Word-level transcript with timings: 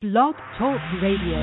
Blog 0.00 0.34
Talk 0.56 0.80
Radio. 1.02 1.36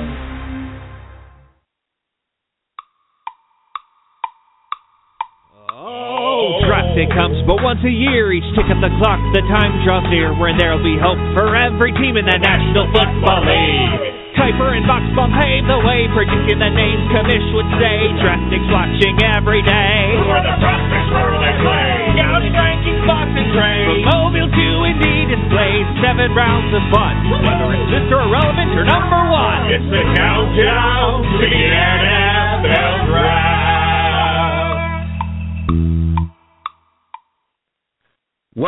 Oh, 5.70 6.58
day 6.96 7.06
comes 7.14 7.38
but 7.46 7.62
once 7.62 7.78
a 7.86 7.88
year. 7.88 8.32
Each 8.32 8.42
tick 8.56 8.66
of 8.66 8.82
the 8.82 8.90
clock, 8.98 9.22
the 9.32 9.42
time 9.46 9.78
draws 9.86 10.02
near 10.10 10.34
when 10.34 10.58
there'll 10.58 10.82
be 10.82 10.98
hope 10.98 11.22
for 11.38 11.54
every 11.54 11.92
team 12.02 12.16
in 12.16 12.26
the 12.26 12.36
National 12.36 12.90
Football 12.90 13.46
League. 13.46 14.17
Kiper 14.38 14.70
and 14.70 14.86
Buchsbaum 14.86 15.34
pave 15.34 15.66
the 15.66 15.82
way, 15.82 16.06
predicting 16.14 16.62
the 16.62 16.70
names 16.70 17.02
Commish 17.10 17.42
would 17.58 17.66
say. 17.82 18.06
Draftniks 18.22 18.70
watching 18.70 19.18
every 19.34 19.66
day. 19.66 20.14
Who 20.14 20.30
are 20.30 20.46
the 20.46 20.54
prospects 20.62 21.10
where 21.10 21.26
will 21.34 21.42
they 21.42 21.58
play? 21.58 21.90
Scouting 22.14 22.54
rankings, 22.54 23.02
box 23.02 23.26
and 23.34 23.50
trade. 23.50 23.86
From 23.90 24.00
Mobile 24.06 24.46
to 24.46 24.66
Indy 24.86 25.34
displays, 25.34 25.86
seven 26.06 26.30
rounds 26.38 26.70
of 26.70 26.86
fun. 26.94 27.14
Whether 27.34 27.66
it's 27.74 27.90
Mr. 27.90 28.14
Irrelevant 28.22 28.78
or 28.78 28.86
number 28.86 29.22
one. 29.26 29.74
It's 29.74 29.90
the 29.90 30.06
countdown 30.14 31.26
to 31.34 31.44
the 31.50 31.64
NFL 31.74 33.10
Draft. 33.10 33.47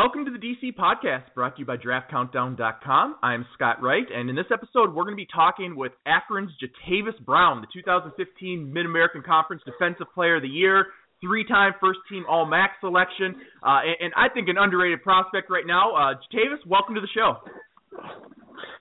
Welcome 0.03 0.25
to 0.25 0.31
the 0.31 0.39
DC 0.39 0.75
podcast 0.77 1.25
brought 1.35 1.57
to 1.57 1.61
you 1.61 1.67
by 1.67 1.77
DraftCountdown.com. 1.77 3.17
I'm 3.23 3.45
Scott 3.53 3.83
Wright, 3.83 4.07
and 4.11 4.31
in 4.31 4.35
this 4.35 4.47
episode, 4.51 4.95
we're 4.95 5.05
going 5.05 5.13
to 5.13 5.23
be 5.23 5.29
talking 5.31 5.77
with 5.77 5.93
Akron's 6.07 6.53
Jatavis 6.57 7.23
Brown, 7.23 7.61
the 7.61 7.67
2015 7.71 8.73
Mid 8.73 8.87
American 8.87 9.23
Conference 9.23 9.61
Defensive 9.67 10.07
Player 10.15 10.37
of 10.37 10.43
the 10.43 10.49
Year, 10.49 10.87
three 11.21 11.47
time 11.47 11.75
first 11.83 11.99
team 12.11 12.25
All 12.31 12.47
MAC 12.47 12.77
selection, 12.81 13.37
uh, 13.63 13.81
and, 13.85 13.97
and, 14.01 14.13
I 14.17 14.33
think 14.33 14.49
an 14.49 14.57
underrated 14.57 15.03
prospect 15.03 15.51
right 15.51 15.67
now. 15.67 15.93
Uh, 15.95 16.15
Jatavis, 16.33 16.67
welcome 16.67 16.95
to 16.95 17.03
the 17.03 17.09
show. 17.15 17.35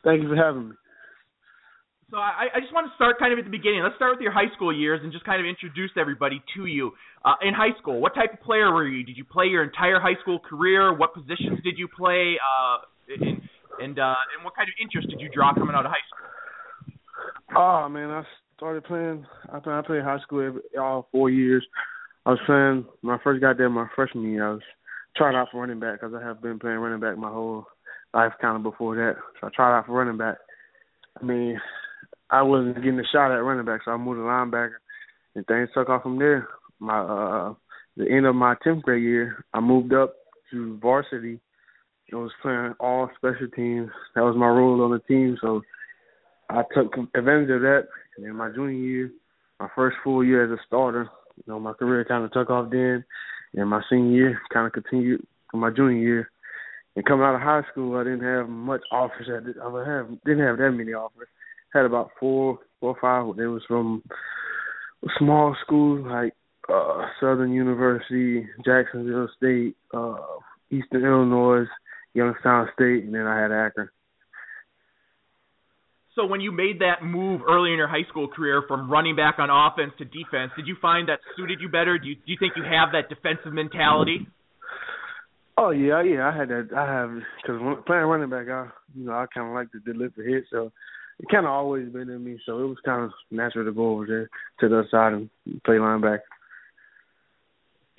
Thank 0.05 0.24
you 0.24 0.30
for 0.30 0.38
having 0.38 0.70
me. 0.70 0.76
So 2.12 2.18
I, 2.18 2.49
I, 2.58 2.59
just 2.59 2.73
want 2.73 2.90
to 2.90 2.95
start 2.98 3.20
kind 3.20 3.31
of 3.34 3.38
at 3.38 3.45
the 3.45 3.54
beginning. 3.54 3.86
Let's 3.86 3.95
start 3.95 4.18
with 4.18 4.22
your 4.22 4.31
high 4.31 4.49
school 4.55 4.73
years 4.73 4.99
and 5.04 5.13
just 5.13 5.26
kind 5.26 5.40
of 5.40 5.46
introduce 5.46 5.91
everybody 5.93 6.41
to 6.57 6.65
you. 6.65 6.91
Uh, 7.24 7.38
in 7.46 7.54
high 7.54 7.77
school, 7.77 8.02
what 8.02 8.15
type 8.15 8.34
of 8.34 8.41
player 8.41 8.74
were 8.74 8.88
you? 8.88 9.05
Did 9.05 9.15
you 9.15 9.24
play 9.24 9.46
your 9.46 9.63
entire 9.63 9.99
high 9.99 10.18
school 10.21 10.40
career? 10.40 10.90
What 10.96 11.13
positions 11.13 11.62
did 11.63 11.77
you 11.77 11.87
play? 11.87 12.34
Uh, 12.41 12.77
and 13.13 13.41
and 13.77 13.99
uh, 13.99 14.18
and 14.34 14.43
what 14.43 14.55
kind 14.55 14.68
of 14.68 14.74
interest 14.82 15.10
did 15.10 15.21
you 15.21 15.30
draw 15.30 15.54
coming 15.54 15.76
out 15.76 15.85
of 15.85 15.91
high 15.91 16.05
school? 16.10 16.98
Oh 17.55 17.90
man, 17.90 18.10
I 18.10 18.24
started 18.57 18.84
playing. 18.85 19.26
I 19.54 19.60
played, 19.60 19.74
I 19.74 19.82
played 19.82 20.04
high 20.04 20.20
school 20.21 20.48
every, 20.48 20.62
all 20.80 21.07
four 21.12 21.30
years. 21.30 21.65
I 22.26 22.32
was 22.32 22.40
playing. 22.46 22.85
When 23.02 23.13
I 23.13 23.24
first 23.24 23.41
got 23.41 23.57
there, 23.57 23.70
my 23.70 23.87
freshman 23.96 24.32
year, 24.32 24.49
I 24.49 24.54
was 24.54 24.62
trying 25.15 25.35
out 25.35 25.49
for 25.52 25.62
running 25.62 25.80
back 25.80 26.02
because 26.02 26.15
I 26.15 26.26
have 26.26 26.41
been 26.41 26.57
playing 26.57 26.77
running 26.77 26.99
back 26.99 27.18
my 27.18 27.30
whole 27.30 27.65
life, 28.13 28.34
kind 28.41 28.57
of 28.57 28.63
before 28.63 28.96
that. 28.96 29.15
So 29.40 29.48
I 29.48 29.49
tried 29.55 29.77
out 29.77 29.85
for 29.85 29.93
running 29.93 30.18
back. 30.18 30.37
I 31.20 31.26
mean, 31.26 31.60
I 32.32 32.44
wasn't 32.44 32.76
getting 32.76 32.99
a 32.99 33.04
shot 33.12 33.32
at 33.32 33.44
running 33.44 33.66
back, 33.66 33.82
so 33.84 33.91
I 33.91 33.98
moved 33.98 34.18
to 34.18 34.24
linebacker, 34.24 34.77
and 35.35 35.46
things 35.48 35.70
took 35.74 35.90
off 35.90 36.04
from 36.04 36.20
there. 36.20 36.48
My 36.80 36.99
uh, 36.99 37.54
the 37.98 38.10
end 38.10 38.26
of 38.26 38.36
my 38.36 38.55
tenth 38.63 38.84
grade 38.84 39.04
year, 39.04 39.44
I 39.54 39.60
moved 39.60 39.94
up 39.94 40.13
to 40.52 40.77
varsity. 40.77 41.40
I 42.13 42.16
was 42.16 42.32
playing 42.41 42.74
all 42.80 43.10
special 43.18 43.48
teams. 43.55 43.90
That 44.16 44.21
was 44.21 44.36
my 44.38 44.48
role 44.48 44.82
on 44.82 44.91
the 44.91 44.99
team, 44.99 45.38
so 45.41 45.62
I 46.49 46.63
took 46.74 46.94
advantage 47.16 47.49
of 47.49 47.62
that. 47.62 47.88
And 48.18 48.26
in 48.26 48.36
my 48.36 48.49
junior 48.49 48.71
year, 48.71 49.12
my 49.60 49.68
first 49.76 49.98
full 50.04 50.24
year 50.24 50.43
as 50.46 50.58
a 50.58 50.62
starter, 50.66 51.10
you 51.38 51.43
know, 51.48 51.60
my 51.60 51.74
career 51.74 52.05
kind 52.05 52.24
of 52.24 52.32
took 52.32 52.49
off 52.49 52.71
then. 52.71 53.04
And 53.54 53.70
my 53.70 53.82
senior 53.90 54.12
year 54.12 54.41
kind 54.54 54.68
of 54.68 54.74
continued 54.74 55.26
for 55.52 55.58
my 55.58 55.70
junior 55.70 55.98
year. 55.98 56.32
And 56.96 57.05
coming 57.05 57.26
out 57.26 57.36
of 57.36 57.41
high 57.41 57.62
school, 57.71 57.98
I 57.98 58.04
didn't 58.04 58.24
have 58.24 58.49
much 58.49 58.82
offers. 58.91 59.27
I 59.30 59.40
didn't 59.46 60.43
have 60.43 60.58
that 60.58 60.71
many 60.71 60.93
offers 60.93 61.27
had 61.73 61.85
about 61.85 62.12
four, 62.20 62.59
four 62.79 62.95
or 62.95 62.98
five. 63.01 63.35
They 63.37 63.45
was 63.45 63.63
from 63.67 64.03
small 65.17 65.56
schools 65.63 66.06
like 66.07 66.34
uh 66.72 67.06
Southern 67.19 67.51
University, 67.51 68.47
Jacksonville 68.66 69.30
State, 69.38 69.75
uh 69.94 70.16
Eastern 70.72 71.03
Illinois, 71.03 71.66
Youngstown 72.13 72.69
State, 72.74 73.06
and 73.06 73.13
then 73.13 73.25
I 73.25 73.41
had 73.41 73.52
Akron. 73.52 73.90
So 76.16 76.25
when 76.25 76.41
you 76.41 76.52
made 76.52 76.79
that 76.79 77.02
move 77.02 77.41
early 77.47 77.72
in 77.72 77.78
your 77.78 77.88
high 77.88 78.08
school 78.09 78.28
career 78.28 78.63
from 78.68 78.91
running 78.91 79.16
back 79.16 79.35
on 79.40 79.50
offense 79.50 79.94
to 80.00 80.06
defense, 80.06 80.52
did 80.58 80.68
you 80.68 80.75
find 80.81 81.08
that 81.08 81.19
suited 81.38 81.59
you 81.62 81.69
better? 81.69 81.97
Do 81.97 82.09
you 82.09 82.16
do 82.16 82.28
you 82.28 82.38
think 82.40 82.53
you 82.58 82.63
have 82.63 82.91
that 82.91 83.08
defensive 83.08 83.53
mentality? 83.53 84.28
Oh 85.58 85.72
yeah, 85.72 86.02
yeah, 86.03 86.28
I 86.28 86.38
had 86.38 86.50
that. 86.50 86.69
I 86.75 86.85
have 86.85 87.12
because 87.41 87.62
playing 87.85 88.03
running 88.03 88.29
back, 88.29 88.47
I 88.50 88.68
you 88.96 89.06
know 89.06 89.13
I 89.13 89.28
kind 89.34 89.47
of 89.47 89.53
like 89.53 89.72
to 89.72 89.79
deliver 89.79 90.22
hits, 90.24 90.47
so 90.52 90.72
it 91.19 91.28
kind 91.30 91.46
of 91.46 91.52
always 91.52 91.90
been 91.90 92.09
in 92.09 92.24
me, 92.24 92.40
so 92.46 92.59
it 92.59 92.68
was 92.68 92.78
kind 92.85 93.03
of 93.03 93.12
natural 93.30 93.66
to 93.66 93.74
go 93.74 93.91
over 93.91 94.06
there 94.07 94.30
to 94.62 94.69
the 94.69 94.84
side 94.90 95.13
and 95.13 95.30
play 95.66 95.75
linebacker. 95.75 96.19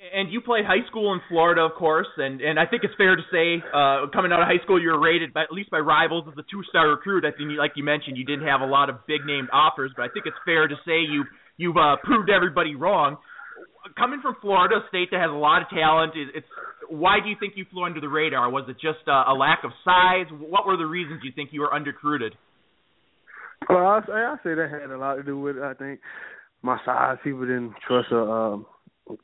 And 0.01 0.33
you 0.33 0.41
played 0.41 0.65
high 0.65 0.81
school 0.89 1.13
in 1.13 1.21
Florida, 1.29 1.61
of 1.61 1.77
course, 1.77 2.09
and 2.17 2.41
and 2.41 2.59
I 2.59 2.65
think 2.65 2.83
it's 2.83 2.95
fair 2.97 3.15
to 3.15 3.21
say, 3.31 3.61
uh, 3.69 4.09
coming 4.11 4.33
out 4.33 4.41
of 4.41 4.47
high 4.47 4.57
school, 4.63 4.81
you 4.81 4.89
were 4.89 4.99
rated 4.99 5.31
by, 5.31 5.43
at 5.43 5.51
least 5.51 5.69
by 5.69 5.77
rivals 5.77 6.25
as 6.27 6.33
a 6.39 6.45
two-star 6.49 6.89
recruit. 6.89 7.23
I 7.23 7.29
think, 7.29 7.51
like 7.55 7.73
you 7.75 7.83
mentioned, 7.83 8.17
you 8.17 8.25
didn't 8.25 8.47
have 8.47 8.61
a 8.61 8.65
lot 8.65 8.89
of 8.89 9.05
big-named 9.05 9.49
offers, 9.53 9.91
but 9.95 10.01
I 10.01 10.09
think 10.09 10.25
it's 10.25 10.41
fair 10.43 10.67
to 10.67 10.75
say 10.83 11.05
you 11.05 11.25
you've 11.57 11.77
uh, 11.77 11.97
proved 12.03 12.31
everybody 12.31 12.73
wrong. 12.73 13.17
Coming 13.95 14.21
from 14.21 14.37
Florida, 14.41 14.81
a 14.81 14.89
state 14.89 15.09
that 15.11 15.21
has 15.21 15.29
a 15.29 15.37
lot 15.37 15.61
of 15.61 15.69
talent, 15.69 16.13
it's 16.15 16.47
why 16.89 17.19
do 17.21 17.29
you 17.29 17.35
think 17.39 17.53
you 17.55 17.65
flew 17.69 17.85
under 17.85 18.01
the 18.01 18.09
radar? 18.09 18.49
Was 18.49 18.65
it 18.69 18.81
just 18.81 19.05
uh, 19.07 19.29
a 19.29 19.33
lack 19.33 19.61
of 19.63 19.71
size? 19.85 20.25
What 20.33 20.65
were 20.65 20.77
the 20.77 20.85
reasons 20.85 21.21
you 21.23 21.31
think 21.35 21.49
you 21.53 21.61
were 21.61 21.73
underrecruited? 21.73 22.33
Well, 23.69 23.85
I, 23.85 23.99
I 24.09 24.35
say 24.43 24.53
that 24.55 24.69
had 24.69 24.91
a 24.91 24.97
lot 24.97 25.15
to 25.15 25.23
do 25.23 25.39
with 25.39 25.57
it. 25.57 25.63
I 25.63 25.73
think 25.73 25.99
my 26.61 26.77
size. 26.85 27.17
People 27.23 27.41
didn't 27.41 27.73
trust 27.87 28.11
a 28.11 28.19
um, 28.19 28.65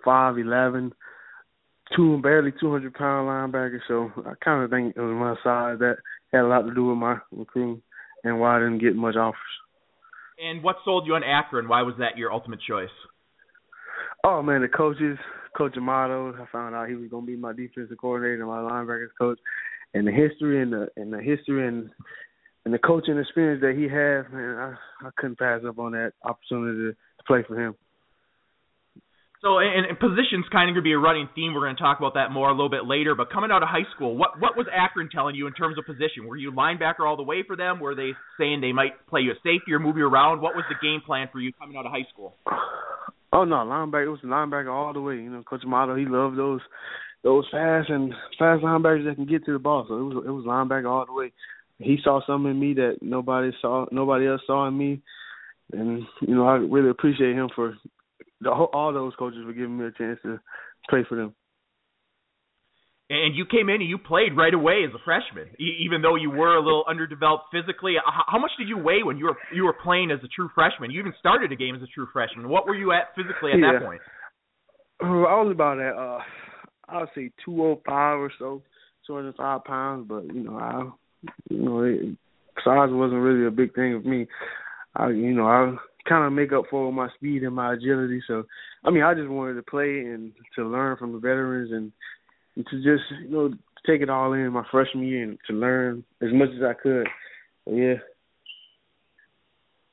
five 0.06 0.38
eleven, 0.38 0.94
two 1.96 2.22
barely 2.22 2.52
two 2.60 2.72
hundred 2.72 2.94
pound 2.94 3.28
linebacker. 3.28 3.80
So 3.88 4.12
I 4.26 4.34
kind 4.44 4.64
of 4.64 4.70
think 4.70 4.96
it 4.96 5.02
was 5.02 5.16
my 5.16 5.36
size 5.44 5.80
that 5.80 5.98
had 6.32 6.42
a 6.42 6.48
lot 6.48 6.64
to 6.64 6.74
do 6.74 6.86
with 6.86 6.98
my 6.98 7.18
recruiting 7.32 7.82
and 8.24 8.40
why 8.40 8.58
I 8.58 8.60
didn't 8.60 8.80
get 8.80 8.96
much 8.96 9.16
offers. 9.16 9.38
And 10.40 10.64
what 10.64 10.78
sold 10.86 11.08
you 11.08 11.16
on 11.16 11.24
Akron? 11.24 11.68
Why 11.68 11.82
was 11.82 11.96
that 12.00 12.18
your 12.18 12.32
ultimate 12.32 12.60
choice? 12.68 12.90
Oh 14.24 14.42
man, 14.42 14.62
the 14.62 14.68
coaches, 14.68 15.18
Coach 15.58 15.76
Amato. 15.78 16.34
I 16.34 16.46
found 16.52 16.76
out 16.76 16.90
he 16.90 16.96
was 16.96 17.10
going 17.10 17.26
to 17.26 17.32
be 17.32 17.38
my 17.38 17.54
defensive 17.54 17.98
coordinator 17.98 18.42
and 18.42 18.48
my 18.48 18.60
linebackers 18.60 19.08
coach, 19.20 19.40
and 19.94 20.08
the 20.08 20.12
history 20.12 20.62
and 20.62 20.74
the 20.74 20.88
and 20.96 21.12
the 21.12 21.22
history 21.22 21.68
and 21.68 21.90
and 22.68 22.74
the 22.74 22.80
coaching 22.80 23.18
experience 23.18 23.64
that 23.64 23.80
he 23.80 23.88
has, 23.88 24.28
man, 24.28 24.60
I, 24.60 25.08
I 25.08 25.10
couldn't 25.16 25.40
pass 25.40 25.62
up 25.66 25.80
on 25.80 25.94
that 25.94 26.12
opportunity 26.22 26.92
to, 26.92 26.92
to 26.92 27.24
play 27.26 27.40
for 27.48 27.56
him. 27.56 27.76
So, 29.40 29.60
and, 29.60 29.88
and 29.88 29.96
positions 29.96 30.44
kind 30.52 30.68
of 30.68 30.76
going 30.76 30.84
to 30.84 30.90
be 30.92 30.92
a 30.92 31.00
running 31.00 31.30
theme. 31.32 31.54
We're 31.54 31.64
going 31.64 31.78
to 31.78 31.82
talk 31.82 32.00
about 32.04 32.16
that 32.16 32.36
more 32.36 32.50
a 32.50 32.52
little 32.52 32.68
bit 32.68 32.84
later. 32.84 33.16
But 33.16 33.32
coming 33.32 33.52
out 33.56 33.64
of 33.64 33.70
high 33.70 33.88
school, 33.96 34.18
what 34.18 34.42
what 34.42 34.58
was 34.58 34.68
Akron 34.68 35.08
telling 35.08 35.36
you 35.36 35.48
in 35.48 35.54
terms 35.54 35.78
of 35.78 35.86
position? 35.86 36.28
Were 36.28 36.36
you 36.36 36.52
linebacker 36.52 37.08
all 37.08 37.16
the 37.16 37.24
way 37.24 37.40
for 37.48 37.56
them? 37.56 37.80
Were 37.80 37.96
they 37.96 38.12
saying 38.38 38.60
they 38.60 38.74
might 38.74 39.00
play 39.08 39.22
you 39.22 39.32
a 39.32 39.40
safety 39.48 39.72
or 39.72 39.80
move 39.80 39.96
you 39.96 40.06
around? 40.06 40.42
What 40.42 40.54
was 40.54 40.66
the 40.68 40.76
game 40.84 41.00
plan 41.00 41.30
for 41.32 41.40
you 41.40 41.54
coming 41.54 41.78
out 41.78 41.86
of 41.86 41.94
high 41.94 42.08
school? 42.12 42.36
Oh 43.32 43.46
no, 43.46 43.64
linebacker. 43.64 44.08
It 44.08 44.10
was 44.10 44.20
linebacker 44.26 44.74
all 44.74 44.92
the 44.92 45.00
way. 45.00 45.16
You 45.16 45.30
know, 45.30 45.44
Coach 45.44 45.62
Amato, 45.64 45.96
he 45.96 46.04
loved 46.04 46.38
those 46.38 46.60
those 47.24 47.46
fast 47.50 47.90
and 47.90 48.12
fast 48.38 48.62
linebackers 48.62 49.06
that 49.06 49.16
can 49.16 49.26
get 49.26 49.46
to 49.46 49.54
the 49.54 49.60
ball. 49.60 49.86
So 49.88 49.96
it 49.96 50.04
was 50.04 50.24
it 50.28 50.32
was 50.32 50.44
linebacker 50.44 50.92
all 50.92 51.06
the 51.06 51.14
way 51.14 51.32
he 51.80 51.98
saw 52.04 52.22
something 52.26 52.52
in 52.52 52.60
me 52.60 52.74
that 52.76 52.98
nobody 53.02 53.52
saw, 53.62 53.86
nobody 53.92 54.28
else 54.28 54.42
saw 54.48 54.68
in 54.68 54.78
me, 54.78 55.02
and 55.72 56.04
you 56.22 56.36
know 56.36 56.48
I 56.48 56.56
really 56.56 56.90
appreciate 56.90 57.34
him 57.34 57.50
for 57.56 57.76
the 58.42 58.54
whole, 58.54 58.70
all 58.74 58.94
those 58.94 59.14
coaches 59.18 59.42
for 59.46 59.54
giving 59.54 59.78
me 59.78 59.86
a 59.86 59.92
chance 59.92 60.20
to 60.24 60.40
play 60.90 61.06
for 61.08 61.16
them. 61.16 61.34
And 63.10 63.36
you 63.38 63.46
came 63.46 63.70
in 63.70 63.76
and 63.76 63.90
you 63.90 63.98
played 63.98 64.36
right 64.36 64.54
away 64.54 64.84
as 64.86 64.94
a 64.94 65.00
freshman, 65.06 65.48
even 65.60 66.02
though 66.02 66.16
you 66.16 66.30
were 66.30 66.58
a 66.58 66.62
little 66.62 66.84
underdeveloped 66.90 67.46
physically. 67.54 67.96
How 68.04 68.38
much 68.38 68.52
did 68.60 68.68
you 68.68 68.78
weigh 68.78 69.02
when 69.04 69.18
you 69.18 69.26
were 69.26 69.38
you 69.54 69.64
were 69.64 69.76
playing 69.82 70.12
as 70.12 70.20
a 70.24 70.28
true 70.28 70.50
freshman? 70.54 70.92
You 70.92 71.00
even 71.00 71.14
started 71.18 71.52
a 71.52 71.56
game 71.56 71.76
as 71.76 71.82
a 71.82 71.88
true 71.88 72.08
freshman. 72.12 72.50
What 72.50 72.68
were 72.68 72.76
you 72.76 72.92
at 72.92 73.16
physically 73.16 73.54
at 73.54 73.60
yeah. 73.60 73.80
that 73.80 73.86
point? 73.86 74.02
I 75.00 75.40
was 75.42 75.52
about 75.52 75.80
at 75.80 75.96
uh, 75.96 76.20
I 76.90 77.00
would 77.00 77.10
say 77.16 77.32
two 77.46 77.64
oh 77.64 77.82
five 77.86 78.20
or 78.20 78.32
so, 78.38 78.62
two 79.06 79.16
hundred 79.16 79.36
five 79.36 79.64
pounds. 79.64 80.06
But 80.10 80.26
you 80.26 80.44
know, 80.44 80.58
I 80.58 80.90
you 81.50 81.62
know, 81.62 81.84
it, 81.84 82.18
size 82.64 82.90
wasn't 82.92 83.22
really 83.22 83.46
a 83.46 83.52
big 83.52 83.74
thing 83.76 84.02
for 84.02 84.08
me. 84.08 84.28
I, 84.96 85.10
you 85.10 85.34
know, 85.34 85.46
I 85.46 85.76
kind 86.08 86.26
of 86.26 86.34
make 86.34 86.52
up 86.52 86.66
for 86.70 86.92
my 86.92 87.10
speed 87.16 87.44
and 87.44 87.56
my 87.56 87.74
agility. 87.74 88.22
So, 88.28 88.44
I 88.84 88.92
mean, 88.92 89.04
I 89.04 89.14
just 89.14 89.30
wanted 89.30 89.56
to 89.56 89.64
play 89.64 90.00
and 90.00 90.32
to 90.56 90.68
learn 90.68 90.98
from 90.98 91.12
the 91.12 91.20
veterans 91.20 91.72
and, 91.72 91.92
to 92.66 92.78
just, 92.78 93.04
you 93.22 93.30
know, 93.30 93.54
take 93.86 94.02
it 94.02 94.10
all 94.10 94.34
in 94.34 94.52
my 94.52 94.64
freshman 94.72 95.06
year 95.06 95.24
and 95.24 95.38
to 95.48 95.54
learn 95.54 96.04
as 96.22 96.30
much 96.34 96.50
as 96.56 96.64
I 96.64 96.74
could. 96.74 97.08
Yeah. 97.68 97.96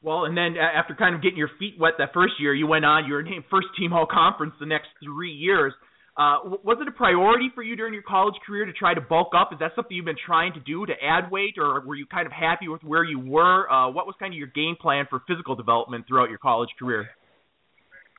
Well, 0.03 0.25
and 0.25 0.37
then 0.37 0.56
after 0.56 0.94
kind 0.94 1.15
of 1.15 1.23
getting 1.23 1.38
your 1.38 1.50
feet 1.59 1.75
wet 1.79 1.94
that 1.99 2.12
first 2.15 2.35
year, 2.38 2.55
you 2.55 2.67
went 2.67 2.85
on. 2.85 3.06
You 3.06 3.15
were 3.15 3.23
named 3.23 3.44
first 3.50 3.69
team 3.79 3.93
all 3.93 4.06
conference 4.11 4.55
the 4.61 4.67
next 4.67 4.88
three 5.03 5.32
years. 5.32 5.73
Uh, 6.16 6.58
was 6.62 6.78
it 6.81 6.87
a 6.87 6.93
priority 6.93 7.50
for 7.55 7.62
you 7.62 7.75
during 7.75 7.93
your 7.93 8.05
college 8.05 8.37
career 8.46 8.64
to 8.64 8.72
try 8.72 8.94
to 8.94 9.00
bulk 9.00 9.32
up? 9.37 9.50
Is 9.52 9.58
that 9.58 9.72
something 9.75 9.96
you've 9.96 10.05
been 10.05 10.14
trying 10.25 10.52
to 10.52 10.61
do 10.61 10.87
to 10.87 10.93
add 11.02 11.31
weight, 11.31 11.55
or 11.58 11.81
were 11.84 11.96
you 11.96 12.06
kind 12.06 12.25
of 12.25 12.32
happy 12.32 12.69
with 12.69 12.84
where 12.84 13.02
you 13.02 13.19
were? 13.19 13.69
Uh, 13.69 13.90
what 13.90 14.06
was 14.06 14.14
kind 14.20 14.32
of 14.32 14.38
your 14.38 14.46
game 14.46 14.76
plan 14.81 15.06
for 15.11 15.22
physical 15.26 15.56
development 15.56 16.06
throughout 16.06 16.28
your 16.28 16.38
college 16.38 16.70
career? 16.78 17.08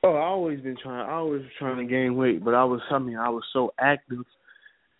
Oh, 0.04 0.12
I 0.12 0.26
always 0.26 0.60
been 0.60 0.76
trying. 0.82 1.08
I 1.08 1.14
always 1.14 1.40
was 1.40 1.50
trying 1.58 1.78
to 1.78 1.90
gain 1.90 2.16
weight, 2.16 2.44
but 2.44 2.54
I 2.54 2.64
was. 2.64 2.80
I 2.90 2.98
mean, 2.98 3.16
I 3.16 3.30
was 3.30 3.44
so 3.54 3.72
active 3.80 4.24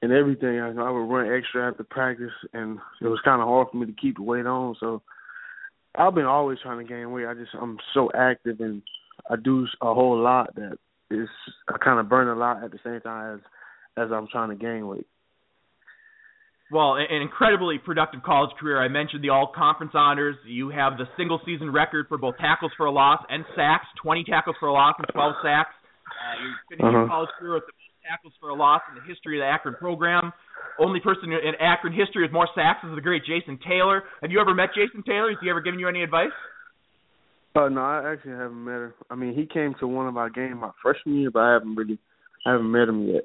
and 0.00 0.10
everything. 0.10 0.58
I, 0.58 0.68
I 0.68 0.90
would 0.90 1.00
run 1.00 1.30
extra 1.30 1.68
after 1.68 1.84
practice, 1.84 2.32
and 2.54 2.78
it 3.02 3.08
was 3.08 3.20
kind 3.24 3.42
of 3.42 3.48
hard 3.48 3.68
for 3.70 3.76
me 3.76 3.86
to 3.86 4.00
keep 4.00 4.16
the 4.16 4.22
weight 4.22 4.46
on. 4.46 4.74
So 4.80 5.02
I've 5.94 6.14
been 6.14 6.24
always 6.24 6.58
trying 6.62 6.78
to 6.78 6.90
gain 6.90 7.10
weight. 7.12 7.26
I 7.26 7.34
just 7.34 7.50
I'm 7.60 7.78
so 7.94 8.10
active 8.14 8.60
and 8.60 8.82
I 9.30 9.36
do 9.36 9.66
a 9.82 9.94
whole 9.94 10.18
lot 10.18 10.54
that 10.54 10.78
is 11.10 11.28
I 11.68 11.78
kind 11.78 12.00
of 12.00 12.08
burn 12.08 12.28
a 12.28 12.34
lot 12.34 12.62
at 12.64 12.70
the 12.70 12.78
same 12.84 13.00
time 13.00 13.36
as 13.36 13.40
as 13.96 14.12
I'm 14.12 14.28
trying 14.30 14.50
to 14.50 14.56
gain 14.56 14.86
weight. 14.86 15.06
Well, 16.70 16.96
an 16.96 17.22
incredibly 17.22 17.78
productive 17.78 18.24
college 18.24 18.50
career. 18.58 18.82
I 18.82 18.88
mentioned 18.88 19.22
the 19.22 19.30
all 19.30 19.52
conference 19.54 19.92
honors. 19.94 20.34
You 20.44 20.70
have 20.70 20.98
the 20.98 21.06
single 21.16 21.40
season 21.46 21.70
record 21.70 22.06
for 22.08 22.18
both 22.18 22.36
tackles 22.38 22.72
for 22.76 22.86
a 22.86 22.90
loss 22.90 23.22
and 23.30 23.44
sacks 23.54 23.86
20 24.02 24.24
tackles 24.24 24.56
for 24.58 24.66
a 24.66 24.72
loss 24.72 24.94
and 24.98 25.06
12 25.14 25.34
sacks. 25.44 25.70
Uh, 26.10 26.42
you 26.42 26.50
finished 26.68 26.82
uh-huh. 26.82 26.98
your 26.98 27.08
college 27.08 27.30
career 27.38 27.54
with 27.54 27.66
the 27.70 27.76
most 27.78 27.94
tackles 28.02 28.34
for 28.40 28.50
a 28.50 28.54
loss 28.54 28.82
in 28.90 28.98
the 28.98 29.06
history 29.06 29.38
of 29.38 29.46
the 29.46 29.46
Akron 29.46 29.76
program. 29.78 30.32
Only 30.78 30.98
person 30.98 31.30
in 31.30 31.54
Akron 31.62 31.94
history 31.94 32.22
with 32.26 32.32
more 32.32 32.48
sacks 32.54 32.82
is 32.82 32.90
the 32.94 33.00
great 33.00 33.22
Jason 33.24 33.58
Taylor. 33.62 34.02
Have 34.20 34.34
you 34.34 34.40
ever 34.40 34.52
met 34.52 34.74
Jason 34.74 35.06
Taylor? 35.06 35.30
Has 35.30 35.38
he 35.40 35.48
ever 35.48 35.62
given 35.62 35.78
you 35.78 35.88
any 35.88 36.02
advice? 36.02 36.34
Uh, 37.56 37.70
no, 37.70 37.80
I 37.80 38.12
actually 38.12 38.32
haven't 38.32 38.64
met 38.64 38.82
him. 38.82 38.94
I 39.10 39.14
mean, 39.14 39.34
he 39.34 39.46
came 39.46 39.74
to 39.80 39.86
one 39.86 40.06
of 40.06 40.16
our 40.18 40.28
games 40.28 40.56
my 40.60 40.72
freshman 40.82 41.16
year, 41.20 41.30
but 41.30 41.40
I 41.40 41.52
haven't 41.54 41.74
really, 41.74 41.98
I 42.44 42.52
haven't 42.52 42.70
met 42.70 42.88
him 42.88 43.08
yet. 43.08 43.24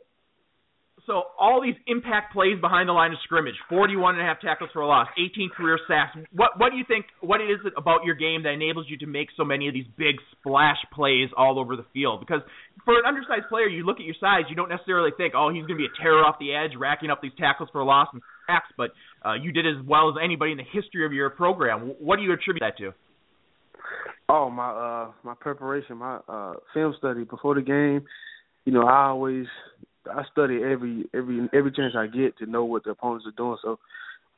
So 1.07 1.23
all 1.39 1.59
these 1.61 1.75
impact 1.87 2.31
plays 2.31 2.61
behind 2.61 2.87
the 2.87 2.93
line 2.93 3.11
of 3.11 3.17
scrimmage, 3.23 3.55
41 3.69 4.15
and 4.15 4.23
a 4.23 4.25
half 4.25 4.39
tackles 4.39 4.69
for 4.71 4.81
a 4.81 4.87
loss, 4.87 5.07
18 5.17 5.49
career 5.49 5.79
sacks. 5.87 6.15
What 6.31 6.59
what 6.59 6.69
do 6.71 6.77
you 6.77 6.85
think? 6.87 7.05
What 7.21 7.41
is 7.41 7.57
it 7.65 7.73
about 7.75 8.05
your 8.05 8.13
game 8.13 8.43
that 8.43 8.53
enables 8.53 8.85
you 8.87 8.97
to 8.99 9.07
make 9.07 9.29
so 9.35 9.43
many 9.43 9.67
of 9.67 9.73
these 9.73 9.89
big 9.97 10.15
splash 10.31 10.77
plays 10.93 11.29
all 11.35 11.59
over 11.59 11.75
the 11.75 11.85
field? 11.91 12.19
Because 12.21 12.41
for 12.85 12.93
an 12.93 13.03
undersized 13.07 13.49
player, 13.49 13.67
you 13.67 13.83
look 13.83 13.97
at 13.97 14.05
your 14.05 14.15
size, 14.21 14.45
you 14.47 14.55
don't 14.55 14.69
necessarily 14.69 15.09
think, 15.17 15.33
oh, 15.35 15.49
he's 15.49 15.65
going 15.65 15.75
to 15.75 15.83
be 15.83 15.89
a 15.89 16.01
terror 16.01 16.23
off 16.23 16.37
the 16.39 16.53
edge, 16.53 16.77
racking 16.77 17.09
up 17.09 17.19
these 17.19 17.35
tackles 17.37 17.67
for 17.73 17.81
a 17.81 17.85
loss 17.85 18.07
and 18.13 18.21
sacks. 18.45 18.69
But 18.77 18.91
uh, 19.25 19.33
you 19.33 19.51
did 19.51 19.65
as 19.65 19.83
well 19.83 20.07
as 20.09 20.15
anybody 20.23 20.51
in 20.51 20.57
the 20.57 20.69
history 20.71 21.03
of 21.03 21.11
your 21.11 21.31
program. 21.31 21.97
What 21.99 22.17
do 22.17 22.21
you 22.21 22.31
attribute 22.31 22.61
that 22.61 22.77
to? 22.77 22.93
Oh 24.29 24.49
my 24.49 24.69
uh 24.69 25.11
my 25.23 25.33
preparation, 25.39 25.97
my 25.97 26.19
uh 26.27 26.53
film 26.73 26.93
study 26.97 27.23
before 27.23 27.55
the 27.55 27.61
game. 27.61 28.05
You 28.65 28.73
know, 28.73 28.83
I 28.83 29.07
always 29.07 29.45
I 30.09 30.23
study 30.31 30.59
every 30.63 31.05
every 31.13 31.49
every 31.53 31.71
chance 31.71 31.93
I 31.97 32.07
get 32.07 32.37
to 32.37 32.45
know 32.45 32.65
what 32.65 32.83
the 32.83 32.91
opponents 32.91 33.25
are 33.27 33.31
doing. 33.37 33.57
So 33.61 33.79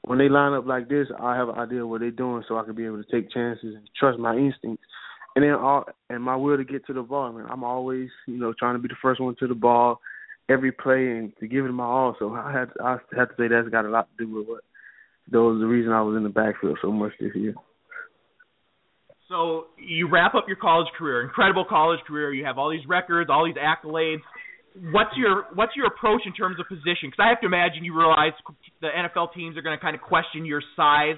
when 0.04 0.20
they 0.20 0.30
line 0.30 0.54
up 0.54 0.66
like 0.66 0.90
this, 0.90 1.08
I 1.20 1.36
have 1.36 1.50
an 1.50 1.56
idea 1.56 1.86
what 1.86 2.02
they're 2.02 2.12
doing, 2.12 2.44
so 2.48 2.58
I 2.58 2.64
can 2.64 2.76
be 2.76 2.86
able 2.86 3.02
to 3.04 3.12
take 3.12 3.32
chances 3.32 3.76
and 3.76 3.90
trust 3.98 4.20
my 4.20 4.36
instincts. 4.36 4.84
And 5.36 5.44
then 5.44 5.54
all 5.54 5.86
and 6.10 6.24
my 6.24 6.36
will 6.36 6.58
to 6.58 6.64
get 6.64 6.86
to 6.88 6.94
the 6.94 7.04
ball. 7.04 7.30
I 7.30 7.32
mean, 7.32 7.48
I'm 7.50 7.64
always 7.64 8.10
you 8.28 8.38
know 8.38 8.54
trying 8.58 8.76
to 8.76 8.82
be 8.82 8.88
the 8.88 8.96
first 9.02 9.22
one 9.22 9.36
to 9.40 9.48
the 9.48 9.56
ball 9.56 10.00
every 10.50 10.72
play 10.72 11.08
and 11.08 11.32
to 11.40 11.48
give 11.48 11.66
it 11.66 11.72
my 11.72 11.86
all. 11.86 12.16
So 12.20 12.34
I 12.34 12.52
had 12.52 12.70
I 12.84 12.98
have 13.16 13.30
to 13.30 13.36
say 13.38 13.48
that's 13.48 13.70
got 13.70 13.86
a 13.86 13.90
lot 13.90 14.10
to 14.18 14.26
do 14.26 14.34
with 14.34 14.48
what. 14.48 14.64
those 15.32 15.60
the 15.60 15.68
reason 15.68 15.94
I 15.94 16.02
was 16.02 16.18
in 16.18 16.24
the 16.24 16.30
backfield 16.30 16.80
so 16.82 16.92
much 16.92 17.14
this 17.20 17.32
year. 17.36 17.56
So 19.30 19.68
you 19.78 20.10
wrap 20.10 20.36
up 20.36 20.46
your 20.48 20.58
college 20.58 20.88
career, 20.98 21.22
incredible 21.22 21.66
college 21.68 22.00
career. 22.08 22.34
You 22.34 22.46
have 22.46 22.58
all 22.58 22.70
these 22.70 22.86
records, 22.88 23.30
all 23.30 23.46
these 23.46 23.56
accolades. 23.56 24.22
What's 24.92 25.16
your 25.16 25.46
what's 25.54 25.76
your 25.76 25.88
approach 25.88 26.22
in 26.26 26.34
terms 26.34 26.60
of 26.60 26.68
position? 26.68 27.10
Because 27.10 27.20
I 27.24 27.30
have 27.30 27.40
to 27.42 27.48
imagine 27.48 27.84
you 27.84 27.98
realize 27.98 28.34
the 28.82 28.90
NFL 28.90 29.34
teams 29.34 29.56
are 29.58 29.62
going 29.62 29.78
to 29.78 29.82
kind 29.82 29.96
of 29.96 30.02
question 30.02 30.46
your 30.46 30.62
size. 30.76 31.16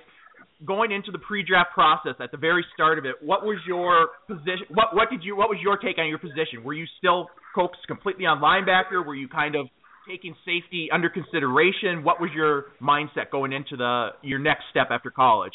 Going 0.65 0.91
into 0.91 1.11
the 1.11 1.19
pre-draft 1.19 1.73
process 1.73 2.15
at 2.21 2.31
the 2.31 2.37
very 2.37 2.65
start 2.73 2.97
of 2.97 3.05
it, 3.05 3.15
what 3.21 3.43
was 3.43 3.57
your 3.67 4.09
position? 4.27 4.67
What 4.69 4.95
what 4.95 5.09
did 5.09 5.23
you 5.23 5.35
what 5.35 5.49
was 5.49 5.59
your 5.61 5.77
take 5.77 5.97
on 5.97 6.07
your 6.07 6.19
position? 6.19 6.63
Were 6.63 6.73
you 6.73 6.85
still 6.97 7.27
focused 7.53 7.87
completely 7.87 8.25
on 8.25 8.39
linebacker? 8.39 9.05
Were 9.05 9.15
you 9.15 9.27
kind 9.27 9.55
of 9.55 9.67
taking 10.07 10.35
safety 10.45 10.89
under 10.93 11.09
consideration? 11.09 12.03
What 12.03 12.21
was 12.21 12.29
your 12.35 12.65
mindset 12.81 13.31
going 13.31 13.51
into 13.51 13.75
the 13.75 14.09
your 14.21 14.39
next 14.39 14.63
step 14.71 14.87
after 14.91 15.09
college? 15.09 15.53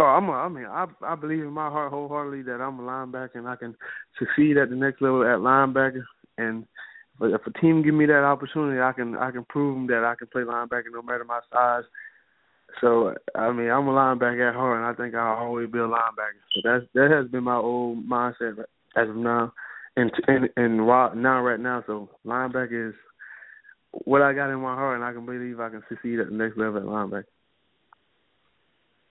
Oh, 0.00 0.04
I'm 0.04 0.30
a, 0.30 0.32
I 0.32 0.48
mean, 0.48 0.64
I 0.64 0.86
I 1.02 1.14
believe 1.14 1.40
in 1.40 1.52
my 1.52 1.68
heart 1.68 1.90
wholeheartedly 1.90 2.42
that 2.44 2.62
I'm 2.62 2.80
a 2.80 2.82
linebacker 2.82 3.34
and 3.34 3.46
I 3.46 3.56
can 3.56 3.76
succeed 4.18 4.56
at 4.56 4.70
the 4.70 4.76
next 4.76 5.02
level 5.02 5.22
at 5.22 5.40
linebacker. 5.40 6.02
And 6.38 6.64
if 7.20 7.46
a 7.46 7.60
team 7.60 7.82
give 7.82 7.92
me 7.92 8.06
that 8.06 8.24
opportunity, 8.24 8.80
I 8.80 8.92
can 8.92 9.14
I 9.16 9.30
can 9.30 9.44
prove 9.44 9.74
them 9.74 9.86
that 9.88 10.02
I 10.02 10.14
can 10.14 10.28
play 10.28 10.40
linebacker 10.40 10.90
no 10.90 11.02
matter 11.02 11.24
my 11.24 11.40
size. 11.52 11.84
So 12.80 13.14
I 13.34 13.52
mean, 13.52 13.68
I'm 13.68 13.88
a 13.88 13.92
linebacker 13.92 14.48
at 14.48 14.54
heart, 14.54 14.78
and 14.78 14.86
I 14.86 14.94
think 14.94 15.14
I'll 15.14 15.44
always 15.44 15.70
be 15.70 15.78
a 15.78 15.82
linebacker. 15.82 16.40
So 16.54 16.60
that's 16.64 16.84
that 16.94 17.10
has 17.10 17.30
been 17.30 17.44
my 17.44 17.56
old 17.56 18.08
mindset 18.08 18.58
as 18.96 19.08
of 19.08 19.16
now, 19.16 19.52
and 19.96 20.10
and 20.28 20.48
and 20.56 20.78
now 20.78 21.42
right 21.42 21.60
now. 21.60 21.84
So 21.86 22.08
linebacker 22.26 22.88
is 22.88 22.94
what 23.92 24.22
I 24.22 24.32
got 24.32 24.50
in 24.50 24.60
my 24.60 24.74
heart, 24.74 24.96
and 24.96 25.04
I 25.04 25.12
can 25.12 25.26
believe 25.26 25.60
I 25.60 25.68
can 25.68 25.82
succeed 25.90 26.20
at 26.20 26.30
the 26.30 26.34
next 26.34 26.56
level 26.56 26.78
at 26.78 26.86
linebacker. 26.86 27.24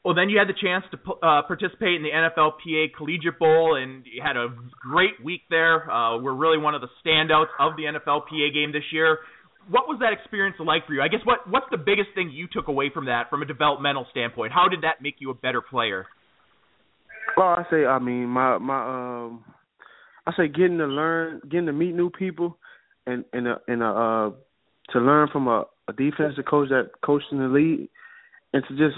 Well, 0.04 0.16
then 0.16 0.30
you 0.30 0.40
had 0.40 0.48
the 0.48 0.56
chance 0.56 0.86
to 0.92 0.98
uh, 0.98 1.42
participate 1.44 1.96
in 1.96 2.04
the 2.04 2.12
NFLPA 2.12 2.94
Collegiate 2.96 3.38
Bowl, 3.38 3.76
and 3.76 4.06
you 4.06 4.22
had 4.24 4.38
a 4.38 4.48
great 4.82 5.22
week 5.24 5.42
there. 5.50 5.92
Uh, 5.92 6.20
we're 6.20 6.34
really 6.34 6.58
one 6.58 6.74
of 6.74 6.82
the 6.82 6.88
standouts 7.06 7.52
of 7.60 7.74
the 7.76 7.84
NFLPA 7.84 8.54
game 8.54 8.72
this 8.72 8.84
year. 8.94 9.20
What 9.70 9.90
was 9.90 10.00
that 10.00 10.14
experience 10.14 10.56
like 10.60 10.88
for 10.88 10.94
you? 10.94 11.02
I 11.02 11.10
guess 11.10 11.20
what 11.26 11.40
what's 11.50 11.66
the 11.70 11.78
biggest 11.78 12.10
thing 12.16 12.32
you 12.32 12.48
took 12.52 12.70
away 12.70 12.90
from 12.94 13.06
that, 13.06 13.30
from 13.30 13.42
a 13.42 13.46
developmental 13.46 14.08
standpoint? 14.10 14.54
How 14.54 14.70
did 14.70 14.82
that 14.84 15.02
make 15.02 15.16
you 15.20 15.32
a 15.32 15.36
better 15.36 15.62
player? 15.62 16.08
Well, 17.36 17.48
I 17.48 17.66
say, 17.70 17.86
I 17.86 18.00
mean, 18.00 18.28
my 18.28 18.58
my 18.58 19.26
um, 19.26 19.44
I 20.26 20.32
say 20.38 20.48
getting 20.48 20.78
to 20.78 20.86
learn, 20.86 21.42
getting 21.50 21.66
to 21.66 21.74
meet 21.74 21.94
new 21.94 22.10
people, 22.10 22.58
and 23.06 23.26
and 23.34 23.48
a, 23.48 23.58
and 23.68 23.84
a, 23.84 23.86
uh, 23.86 24.30
to 24.94 25.00
learn 25.00 25.28
from 25.32 25.48
a, 25.48 25.66
a 25.90 25.94
defensive 25.94 26.46
coach 26.50 26.70
that 26.70 26.92
coached 27.06 27.26
in 27.32 27.40
the 27.40 27.48
league, 27.48 27.90
and 28.54 28.64
to 28.70 28.78
just 28.78 28.98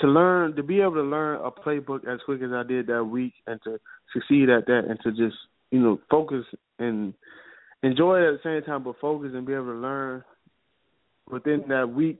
to 0.00 0.08
learn 0.08 0.56
to 0.56 0.62
be 0.62 0.80
able 0.80 0.94
to 0.94 1.02
learn 1.02 1.40
a 1.40 1.50
playbook 1.50 2.06
as 2.06 2.20
quick 2.24 2.42
as 2.42 2.50
I 2.52 2.62
did 2.62 2.88
that 2.88 3.04
week 3.04 3.34
and 3.46 3.60
to 3.64 3.78
succeed 4.12 4.50
at 4.50 4.66
that 4.66 4.82
and 4.88 4.98
to 5.04 5.10
just 5.10 5.36
you 5.70 5.80
know 5.80 6.00
focus 6.10 6.44
and 6.78 7.14
enjoy 7.82 8.18
it 8.20 8.28
at 8.28 8.42
the 8.42 8.44
same 8.44 8.62
time 8.64 8.84
but 8.84 8.96
focus 9.00 9.30
and 9.34 9.46
be 9.46 9.52
able 9.52 9.66
to 9.66 9.72
learn 9.72 10.24
within 11.30 11.64
that 11.68 11.88
week 11.88 12.18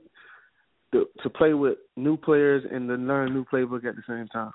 to, 0.91 1.05
to 1.23 1.29
play 1.29 1.53
with 1.53 1.77
new 1.95 2.17
players 2.17 2.63
and 2.69 2.87
to 2.87 2.95
learn 2.95 3.33
new 3.33 3.45
playbook 3.45 3.85
at 3.85 3.95
the 3.95 4.03
same 4.07 4.27
time. 4.27 4.51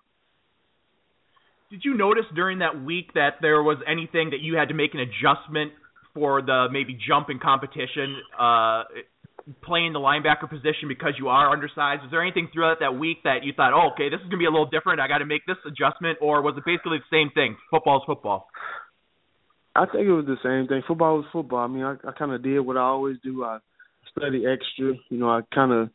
Did 1.70 1.82
you 1.84 1.96
notice 1.96 2.24
during 2.34 2.60
that 2.60 2.82
week 2.82 3.12
that 3.14 3.34
there 3.40 3.62
was 3.62 3.78
anything 3.86 4.30
that 4.30 4.40
you 4.40 4.56
had 4.56 4.68
to 4.68 4.74
make 4.74 4.92
an 4.94 5.00
adjustment 5.00 5.72
for 6.14 6.42
the 6.42 6.66
maybe 6.72 6.98
jump 7.06 7.30
in 7.30 7.38
competition 7.38 8.16
uh, 8.38 8.84
playing 9.62 9.92
the 9.92 9.98
linebacker 9.98 10.48
position 10.48 10.88
because 10.88 11.14
you 11.18 11.28
are 11.28 11.52
undersized? 11.52 12.02
Was 12.02 12.10
there 12.10 12.22
anything 12.22 12.48
throughout 12.52 12.78
that 12.80 12.98
week 12.98 13.18
that 13.24 13.44
you 13.44 13.52
thought, 13.52 13.72
oh, 13.72 13.90
okay, 13.92 14.08
this 14.08 14.18
is 14.18 14.28
going 14.28 14.38
to 14.38 14.44
be 14.44 14.46
a 14.46 14.50
little 14.50 14.68
different. 14.68 15.00
I 15.00 15.08
got 15.08 15.18
to 15.18 15.26
make 15.26 15.46
this 15.46 15.56
adjustment, 15.66 16.18
or 16.20 16.42
was 16.42 16.54
it 16.56 16.64
basically 16.64 16.98
the 16.98 17.10
same 17.10 17.30
thing? 17.34 17.56
Football's 17.70 18.02
football. 18.06 18.46
I 19.74 19.86
think 19.86 20.06
it 20.06 20.12
was 20.12 20.26
the 20.26 20.40
same 20.42 20.66
thing. 20.66 20.82
Football 20.86 21.18
was 21.18 21.26
football. 21.32 21.64
I 21.64 21.68
mean, 21.68 21.84
I, 21.84 21.94
I 22.06 22.12
kind 22.12 22.32
of 22.32 22.42
did 22.42 22.60
what 22.60 22.76
I 22.76 22.80
always 22.80 23.16
do. 23.22 23.44
I 23.44 23.58
studied 24.16 24.46
extra. 24.46 24.94
You 25.08 25.18
know, 25.18 25.30
I 25.30 25.40
kind 25.54 25.72
of 25.72 25.90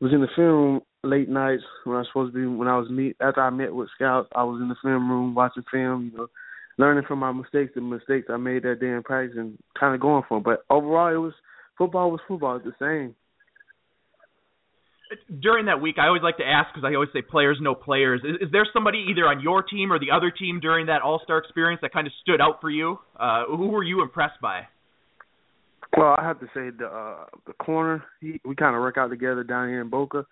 was 0.00 0.12
in 0.12 0.20
the 0.20 0.28
film 0.34 0.48
room 0.48 0.80
late 1.04 1.28
nights 1.28 1.62
when 1.84 1.96
I 1.96 2.00
was 2.00 2.08
supposed 2.08 2.32
to 2.32 2.38
be. 2.38 2.46
When 2.46 2.68
I 2.68 2.78
was 2.78 2.90
meet 2.90 3.16
after 3.20 3.42
I 3.42 3.50
met 3.50 3.74
with 3.74 3.90
scouts, 3.94 4.28
I 4.34 4.44
was 4.44 4.60
in 4.60 4.68
the 4.68 4.76
film 4.82 5.10
room 5.10 5.34
watching 5.34 5.64
film. 5.70 6.10
You 6.12 6.18
know, 6.18 6.26
learning 6.78 7.04
from 7.06 7.18
my 7.18 7.32
mistakes, 7.32 7.72
the 7.74 7.82
mistakes 7.82 8.28
I 8.30 8.38
made 8.38 8.62
that 8.62 8.80
day 8.80 8.88
in 8.88 9.02
practice, 9.02 9.36
and 9.38 9.58
kind 9.78 9.94
of 9.94 10.00
going 10.00 10.22
for 10.28 10.38
them. 10.38 10.42
But 10.42 10.64
overall, 10.74 11.14
it 11.14 11.18
was 11.18 11.34
football 11.80 12.10
was 12.10 12.20
football. 12.28 12.56
It's 12.56 12.66
the 12.66 12.72
same. 12.78 13.16
During 15.40 15.66
that 15.66 15.80
week, 15.80 15.96
I 15.98 16.06
always 16.06 16.22
like 16.22 16.36
to 16.36 16.44
ask 16.44 16.68
because 16.72 16.86
I 16.86 16.94
always 16.94 17.08
say 17.12 17.22
players 17.22 17.58
know 17.60 17.74
players. 17.74 18.20
Is, 18.22 18.46
is, 18.46 18.52
there 18.52 18.64
somebody 18.72 19.06
either 19.10 19.26
on 19.26 19.40
your 19.40 19.62
team 19.62 19.92
or 19.92 19.98
the 19.98 20.12
other 20.14 20.30
team 20.30 20.60
during 20.60 20.86
that 20.86 21.02
All 21.02 21.20
Star 21.24 21.38
experience 21.38 21.80
that 21.82 21.92
kind 21.92 22.06
of 22.06 22.12
stood 22.22 22.40
out 22.40 22.60
for 22.60 22.70
you? 22.70 22.98
Uh, 23.18 23.46
who 23.46 23.68
were 23.68 23.82
you 23.82 24.02
impressed 24.02 24.40
by? 24.40 24.68
Well, 25.96 26.14
I 26.16 26.22
have 26.22 26.38
to 26.40 26.46
say 26.54 26.70
the 26.70 26.86
uh, 26.86 27.24
the 27.46 27.54
corner. 27.54 28.04
He, 28.20 28.40
we 28.44 28.54
kind 28.54 28.76
of 28.76 28.82
work 28.82 28.98
out 28.98 29.08
together 29.08 29.42
down 29.42 29.68
here 29.68 29.80
in 29.80 29.90
Boca. 29.90 30.26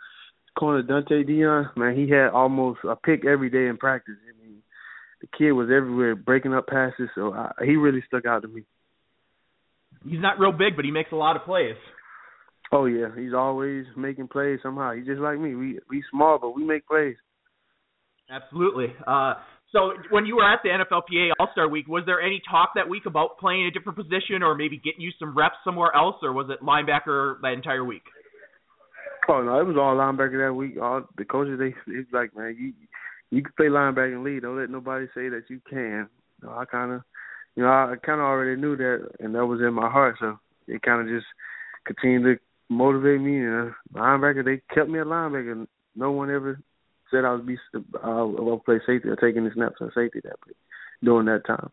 Corner 0.57 0.83
Dante 0.83 1.25
Dion, 1.25 1.71
man, 1.77 1.97
he 1.97 2.11
had 2.11 2.29
almost 2.29 2.81
a 2.85 2.95
pick 2.95 3.25
every 3.25 3.51
day 3.51 3.67
in 3.67 3.79
practice. 3.79 4.15
I 4.29 4.47
mean, 4.47 4.59
the 5.21 5.29
kid 5.37 5.53
was 5.53 5.71
everywhere 5.75 6.15
breaking 6.15 6.55
up 6.55 6.67
passes, 6.69 7.09
so 7.15 7.33
I, 7.33 7.53
he 7.65 7.77
really 7.77 8.05
stuck 8.07 8.27
out 8.27 8.43
to 8.43 8.49
me 8.49 8.65
he's 10.09 10.21
not 10.21 10.39
real 10.39 10.53
big, 10.53 10.77
but 10.77 10.85
he 10.85 10.91
makes 10.91 11.13
a 11.13 11.17
lot 11.17 11.37
of 11.37 11.43
plays. 11.43 11.77
Oh 12.73 12.87
yeah, 12.87 13.09
he's 13.17 13.33
always 13.33 13.85
making 13.97 14.29
plays 14.29 14.59
somehow. 14.63 14.93
He's 14.93 15.07
just 15.07 15.21
like 15.21 15.39
me. 15.39 15.55
We 15.55 15.79
we 15.89 16.03
small, 16.11 16.39
but 16.39 16.55
we 16.55 16.65
make 16.65 16.87
plays. 16.87 17.17
Absolutely. 18.31 18.95
Uh, 19.07 19.35
So 19.73 19.93
when 20.11 20.25
you 20.25 20.37
were 20.37 20.51
at 20.51 20.61
the 20.63 20.71
NFLPA 20.71 21.33
All 21.39 21.49
Star 21.53 21.69
Week, 21.69 21.87
was 21.87 22.05
there 22.07 22.21
any 22.21 22.41
talk 22.51 22.71
that 22.75 22.89
week 22.89 23.05
about 23.07 23.39
playing 23.39 23.67
a 23.67 23.71
different 23.71 23.99
position 23.99 24.43
or 24.43 24.55
maybe 24.55 24.79
getting 24.79 25.01
you 25.01 25.11
some 25.19 25.37
reps 25.37 25.57
somewhere 25.65 25.95
else, 25.95 26.17
or 26.23 26.33
was 26.33 26.49
it 26.51 26.65
linebacker 26.65 27.41
that 27.43 27.53
entire 27.53 27.85
week? 27.85 28.05
Oh 29.29 29.43
no, 29.43 29.61
it 29.61 29.67
was 29.67 29.77
all 29.77 29.95
linebacker 29.97 30.47
that 30.47 30.55
week. 30.55 30.77
All 30.81 31.03
the 31.17 31.25
coaches 31.25 31.59
they 31.59 31.75
it's 31.93 32.13
like, 32.13 32.35
man, 32.35 32.57
you 32.59 32.73
you 33.31 33.43
can 33.43 33.53
play 33.57 33.67
linebacker 33.67 34.15
and 34.15 34.25
lead. 34.25 34.43
Don't 34.43 34.59
let 34.59 34.71
nobody 34.71 35.07
say 35.15 35.29
that 35.29 35.45
you 35.49 35.61
can. 35.69 36.09
You 36.43 36.49
know, 36.49 36.55
I 36.55 36.65
kind 36.65 36.93
of, 36.93 37.03
you 37.59 37.65
know, 37.65 37.71
I 37.71 37.95
kind 38.07 38.21
of 38.21 38.27
already 38.27 38.55
knew 38.55 38.77
that, 38.77 39.09
and 39.19 39.35
that 39.35 39.45
was 39.45 39.59
in 39.61 39.75
my 39.75 39.91
heart. 39.91 40.15
So 40.21 40.39
it 40.69 40.81
kind 40.81 41.01
of 41.01 41.09
just 41.09 41.27
continued 41.85 42.39
to 42.39 42.73
motivate 42.73 43.21
me. 43.21 43.45
And 43.45 43.73
linebacker, 43.93 44.45
they 44.45 44.63
kept 44.73 44.89
me 44.89 45.01
a 45.01 45.05
linebacker. 45.05 45.67
No 45.97 46.13
one 46.13 46.31
ever 46.31 46.61
said 47.11 47.25
I 47.25 47.35
was 47.35 47.43
be 47.45 47.59
uh, 47.75 48.25
well 48.31 48.63
play 48.65 48.79
safety 48.87 49.09
or 49.09 49.17
taking 49.17 49.43
the 49.43 49.51
snaps 49.55 49.75
on 49.81 49.91
safety 49.93 50.21
that 50.23 50.37
during 51.03 51.27
that 51.27 51.49
time. 51.49 51.69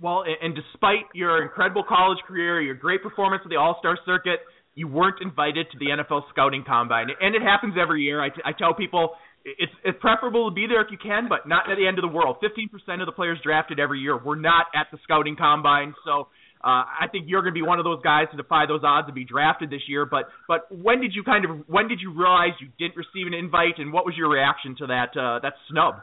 Well, 0.00 0.24
and 0.24 0.56
despite 0.56 1.12
your 1.12 1.42
incredible 1.42 1.84
college 1.86 2.20
career, 2.26 2.62
your 2.62 2.76
great 2.76 3.02
performance 3.02 3.42
at 3.44 3.50
the 3.50 3.56
All 3.56 3.76
Star 3.80 3.98
circuit, 4.06 4.40
you 4.74 4.88
weren't 4.88 5.20
invited 5.20 5.66
to 5.72 5.78
the 5.78 5.88
NFL 6.00 6.22
scouting 6.30 6.64
combine, 6.66 7.08
and 7.20 7.34
it 7.34 7.42
happens 7.42 7.74
every 7.78 8.04
year. 8.04 8.22
I, 8.22 8.30
t- 8.30 8.40
I 8.42 8.52
tell 8.52 8.72
people 8.72 9.16
it's 9.44 9.72
it's 9.84 9.98
preferable 10.00 10.50
to 10.50 10.54
be 10.54 10.66
there 10.68 10.82
if 10.82 10.90
you 10.90 10.98
can, 10.98 11.28
but 11.28 11.48
not 11.48 11.70
at 11.70 11.76
the 11.76 11.86
end 11.86 11.98
of 11.98 12.02
the 12.02 12.14
world. 12.14 12.36
Fifteen 12.40 12.68
percent 12.68 13.00
of 13.00 13.06
the 13.06 13.12
players 13.12 13.38
drafted 13.42 13.80
every 13.80 14.00
year 14.00 14.16
were 14.16 14.36
not 14.36 14.66
at 14.74 14.86
the 14.92 14.98
scouting 15.04 15.36
combine, 15.36 15.94
so 16.04 16.28
uh, 16.62 16.84
I 16.84 17.08
think 17.10 17.24
you're 17.26 17.40
going 17.40 17.54
to 17.54 17.58
be 17.58 17.66
one 17.66 17.78
of 17.78 17.84
those 17.84 18.02
guys 18.02 18.26
to 18.32 18.36
defy 18.36 18.66
those 18.66 18.82
odds 18.84 19.06
and 19.08 19.14
be 19.14 19.24
drafted 19.24 19.70
this 19.70 19.80
year. 19.88 20.04
But 20.04 20.28
but 20.46 20.68
when 20.70 21.00
did 21.00 21.12
you 21.14 21.24
kind 21.24 21.44
of 21.44 21.68
when 21.68 21.88
did 21.88 22.00
you 22.00 22.12
realize 22.12 22.50
you 22.60 22.68
didn't 22.78 22.96
receive 22.96 23.26
an 23.26 23.34
invite, 23.34 23.78
and 23.78 23.92
what 23.92 24.04
was 24.04 24.14
your 24.16 24.28
reaction 24.28 24.76
to 24.78 24.86
that 24.88 25.16
uh, 25.16 25.40
that 25.40 25.54
snub? 25.70 25.94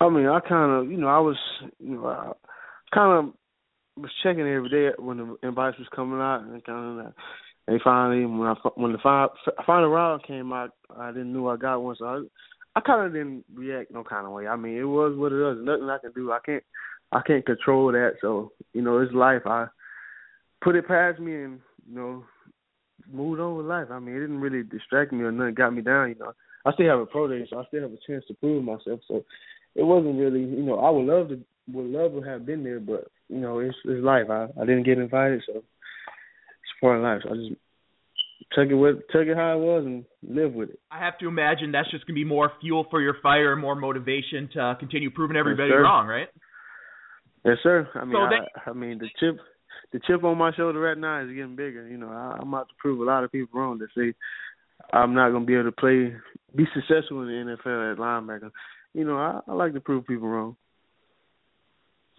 I 0.00 0.08
mean, 0.08 0.26
I 0.26 0.40
kind 0.40 0.72
of 0.72 0.90
you 0.90 0.96
know 0.96 1.08
I 1.08 1.20
was 1.20 1.36
you 1.78 1.96
know 1.96 2.36
kind 2.94 3.28
of 3.28 3.34
was 4.02 4.10
checking 4.22 4.46
every 4.46 4.70
day 4.70 4.88
when 4.98 5.18
the 5.18 5.36
invites 5.46 5.78
was 5.78 5.88
coming 5.94 6.18
out, 6.18 6.40
and 6.40 6.64
kind 6.64 7.00
of 7.00 7.12
they 7.70 7.78
finally 7.84 8.26
when 8.26 8.48
I 8.48 8.54
when 8.74 8.92
the 8.92 8.98
final 8.98 9.30
final 9.64 9.88
round 9.88 10.24
came 10.24 10.52
out, 10.52 10.72
I 10.98 11.12
didn't 11.12 11.32
know 11.32 11.48
I 11.48 11.56
got 11.56 11.78
one, 11.78 11.94
so 11.96 12.04
I 12.04 12.20
I 12.74 12.80
kind 12.80 13.06
of 13.06 13.12
didn't 13.12 13.44
react 13.54 13.92
no 13.92 14.02
kind 14.02 14.26
of 14.26 14.32
way. 14.32 14.48
I 14.48 14.56
mean, 14.56 14.76
it 14.76 14.84
was 14.84 15.16
what 15.16 15.32
it 15.32 15.36
was. 15.36 15.58
Nothing 15.60 15.88
I 15.88 15.98
can 15.98 16.12
do. 16.12 16.32
I 16.32 16.40
can't 16.44 16.64
I 17.12 17.20
can't 17.24 17.46
control 17.46 17.92
that. 17.92 18.14
So 18.20 18.50
you 18.72 18.82
know, 18.82 18.98
it's 18.98 19.12
life. 19.12 19.42
I 19.46 19.66
put 20.62 20.74
it 20.74 20.88
past 20.88 21.20
me 21.20 21.44
and 21.44 21.60
you 21.88 21.94
know 21.94 22.24
moved 23.08 23.40
on 23.40 23.56
with 23.56 23.66
life. 23.66 23.86
I 23.90 24.00
mean, 24.00 24.16
it 24.16 24.20
didn't 24.20 24.40
really 24.40 24.64
distract 24.64 25.12
me 25.12 25.22
or 25.22 25.30
nothing 25.30 25.54
got 25.54 25.72
me 25.72 25.82
down. 25.82 26.08
You 26.08 26.16
know, 26.16 26.32
I 26.66 26.72
still 26.72 26.88
have 26.88 26.98
a 26.98 27.06
pro 27.06 27.28
day, 27.28 27.46
so 27.48 27.58
I 27.60 27.64
still 27.66 27.82
have 27.82 27.92
a 27.92 27.98
chance 28.04 28.24
to 28.26 28.34
prove 28.34 28.64
myself. 28.64 28.98
So 29.06 29.24
it 29.76 29.84
wasn't 29.84 30.18
really, 30.18 30.40
you 30.40 30.64
know, 30.64 30.80
I 30.80 30.90
would 30.90 31.06
love 31.06 31.28
to 31.28 31.40
would 31.72 31.86
love 31.86 32.12
to 32.12 32.28
have 32.28 32.44
been 32.44 32.64
there, 32.64 32.80
but 32.80 33.06
you 33.28 33.38
know, 33.38 33.60
it's 33.60 33.76
it's 33.84 34.04
life. 34.04 34.26
I 34.28 34.48
I 34.60 34.66
didn't 34.66 34.86
get 34.86 34.98
invited, 34.98 35.44
so 35.46 35.62
part 36.80 36.96
of 36.96 37.02
life. 37.02 37.20
So 37.24 37.34
I 37.34 37.36
just 37.36 37.60
took 38.52 38.68
it 38.68 38.74
with 38.74 38.96
took 39.10 39.26
it 39.26 39.36
how 39.36 39.56
it 39.56 39.60
was 39.60 39.84
and 39.84 40.04
live 40.22 40.52
with 40.52 40.70
it. 40.70 40.80
I 40.90 40.98
have 40.98 41.18
to 41.18 41.28
imagine 41.28 41.72
that's 41.72 41.90
just 41.90 42.06
gonna 42.06 42.14
be 42.14 42.24
more 42.24 42.52
fuel 42.60 42.86
for 42.90 43.00
your 43.00 43.16
fire 43.22 43.52
and 43.52 43.60
more 43.60 43.74
motivation 43.74 44.48
to 44.54 44.76
continue 44.78 45.10
proving 45.10 45.36
everybody 45.36 45.70
yes, 45.70 45.80
wrong, 45.82 46.06
right? 46.06 46.28
Yes, 47.44 47.56
sir. 47.62 47.88
I 47.94 48.04
mean, 48.04 48.14
so 48.14 48.18
I, 48.18 48.70
I 48.70 48.72
mean 48.72 48.98
the 48.98 49.08
chip, 49.18 49.38
the 49.92 50.00
chip 50.06 50.24
on 50.24 50.38
my 50.38 50.52
shoulder 50.54 50.80
right 50.80 50.98
now 50.98 51.22
is 51.22 51.28
getting 51.28 51.56
bigger. 51.56 51.88
You 51.88 51.96
know, 51.96 52.08
I, 52.08 52.38
I'm 52.40 52.48
about 52.48 52.68
to 52.68 52.74
prove 52.78 53.00
a 53.00 53.04
lot 53.04 53.24
of 53.24 53.32
people 53.32 53.58
wrong 53.58 53.78
that 53.78 53.88
say 53.96 54.14
I'm 54.92 55.14
not 55.14 55.30
gonna 55.30 55.44
be 55.44 55.54
able 55.54 55.64
to 55.64 55.72
play, 55.72 56.14
be 56.54 56.64
successful 56.74 57.22
in 57.22 57.28
the 57.28 57.56
NFL 57.64 57.92
at 57.92 57.98
linebacker. 57.98 58.50
You 58.94 59.04
know, 59.04 59.16
I, 59.16 59.40
I 59.46 59.54
like 59.54 59.74
to 59.74 59.80
prove 59.80 60.06
people 60.06 60.28
wrong. 60.28 60.56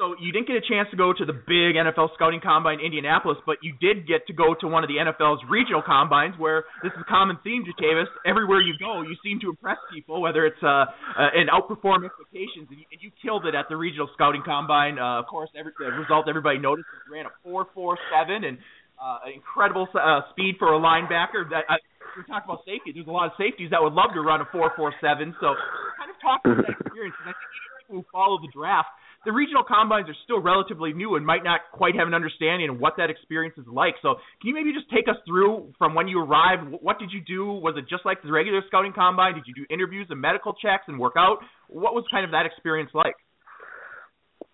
So 0.02 0.18
you 0.18 0.34
didn't 0.34 0.50
get 0.50 0.58
a 0.58 0.66
chance 0.66 0.90
to 0.90 0.98
go 0.98 1.14
to 1.14 1.26
the 1.30 1.38
big 1.46 1.78
NFL 1.78 2.18
scouting 2.18 2.42
combine 2.42 2.82
in 2.82 2.90
Indianapolis, 2.90 3.38
but 3.46 3.62
you 3.62 3.78
did 3.78 4.10
get 4.10 4.26
to 4.26 4.34
go 4.34 4.58
to 4.58 4.66
one 4.66 4.82
of 4.82 4.90
the 4.90 4.98
NFL's 4.98 5.46
regional 5.46 5.86
combines, 5.86 6.34
where 6.42 6.66
this 6.82 6.90
is 6.98 7.06
a 7.06 7.06
common 7.06 7.38
theme, 7.46 7.62
Jatavis. 7.70 8.10
Everywhere 8.26 8.66
you 8.66 8.74
go, 8.82 9.06
you 9.06 9.14
seem 9.22 9.38
to 9.46 9.54
impress 9.54 9.78
people, 9.94 10.18
whether 10.18 10.50
it's 10.50 10.58
uh, 10.66 10.90
uh, 10.90 11.38
and 11.38 11.54
outperform 11.54 12.02
expectations. 12.02 12.66
And 12.74 12.82
you, 12.82 12.86
and 12.90 12.98
you 12.98 13.14
killed 13.22 13.46
it 13.46 13.54
at 13.54 13.70
the 13.70 13.78
regional 13.78 14.10
scouting 14.18 14.42
combine. 14.42 14.98
Uh, 14.98 15.22
of 15.22 15.30
course, 15.30 15.54
every 15.54 15.70
the 15.78 15.94
result 15.94 16.26
everybody 16.26 16.58
noticed 16.58 16.90
you 17.06 17.14
ran 17.14 17.30
a 17.30 17.34
four 17.46 17.70
four 17.70 17.94
seven 18.10 18.42
and 18.42 18.58
uh, 18.98 19.30
incredible 19.30 19.86
uh, 19.94 20.26
speed 20.34 20.58
for 20.58 20.74
a 20.74 20.82
linebacker. 20.82 21.46
That 21.46 21.70
uh, 21.70 21.78
we 22.18 22.26
talk 22.26 22.42
about 22.50 22.66
safety. 22.66 22.90
There's 22.90 23.06
a 23.06 23.14
lot 23.14 23.30
of 23.30 23.38
safeties 23.38 23.70
that 23.70 23.78
would 23.78 23.94
love 23.94 24.18
to 24.18 24.22
run 24.26 24.42
a 24.42 24.50
four 24.50 24.74
four 24.74 24.98
seven. 24.98 25.38
So 25.38 25.54
kind 25.94 26.10
of 26.10 26.18
talk 26.18 26.42
about 26.42 26.66
that 26.66 26.90
experience. 26.90 27.14
And 27.22 27.30
I 27.30 27.38
think 27.38 27.54
people 27.54 28.02
who 28.02 28.06
follow 28.10 28.42
the 28.42 28.50
draft 28.50 28.90
the 29.24 29.32
regional 29.32 29.64
combines 29.64 30.10
are 30.10 30.16
still 30.24 30.42
relatively 30.42 30.94
new 30.94 31.16
and 31.16 31.26
might 31.26 31.44
not 31.44 31.62
quite 31.72 31.96
have 31.96 32.08
an 32.08 32.14
understanding 32.14 32.70
of 32.70 32.80
what 32.80 32.94
that 32.98 33.10
experience 33.10 33.56
is 33.58 33.66
like. 33.68 33.94
So, 34.02 34.16
can 34.42 34.50
you 34.50 34.54
maybe 34.54 34.74
just 34.74 34.90
take 34.90 35.08
us 35.08 35.18
through 35.28 35.74
from 35.78 35.94
when 35.94 36.08
you 36.08 36.20
arrived? 36.20 36.74
What 36.82 36.98
did 36.98 37.12
you 37.12 37.22
do? 37.22 37.46
Was 37.46 37.76
it 37.78 37.86
just 37.88 38.06
like 38.06 38.24
the 38.24 38.32
regular 38.32 38.62
scouting 38.68 38.94
combine? 38.94 39.36
Did 39.36 39.44
you 39.46 39.54
do 39.54 39.66
interviews 39.70 40.08
and 40.10 40.20
medical 40.20 40.54
checks 40.54 40.86
and 40.88 40.98
work 40.98 41.14
out? 41.18 41.38
What 41.68 41.94
was 41.94 42.04
kind 42.10 42.26
of 42.26 42.32
that 42.32 42.46
experience 42.46 42.90
like? 42.94 43.14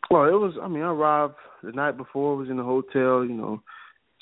Well, 0.10 0.26
it 0.26 0.36
was. 0.36 0.54
I 0.62 0.68
mean, 0.68 0.84
I 0.84 0.92
arrived 0.92 1.36
the 1.64 1.72
night 1.72 1.96
before. 1.96 2.36
Was 2.36 2.50
in 2.50 2.58
the 2.58 2.64
hotel, 2.64 3.24
you 3.24 3.36
know, 3.36 3.62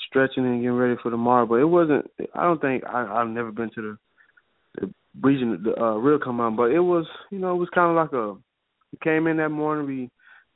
stretching 0.08 0.46
and 0.46 0.62
getting 0.62 0.78
ready 0.78 0.96
for 1.02 1.10
tomorrow. 1.10 1.48
But 1.48 1.56
it 1.56 1.66
wasn't. 1.66 2.10
I 2.36 2.44
don't 2.44 2.62
think 2.62 2.84
I, 2.86 3.22
I've 3.22 3.30
never 3.30 3.52
been 3.52 3.72
to 3.76 3.98
the 4.80 4.94
region, 5.22 5.64
the 5.64 5.80
uh, 5.80 5.96
real 5.96 6.20
combine. 6.20 6.56
But 6.56 6.72
it 6.72 6.80
was, 6.80 7.08
you 7.32 7.40
know, 7.40 7.56
it 7.56 7.58
was 7.58 7.70
kind 7.74 7.90
of 7.90 7.96
like 7.96 8.14
a. 8.14 8.34
We 8.92 9.00
came 9.04 9.28
in 9.28 9.38
that 9.38 9.50
morning. 9.50 9.88
We 9.88 10.10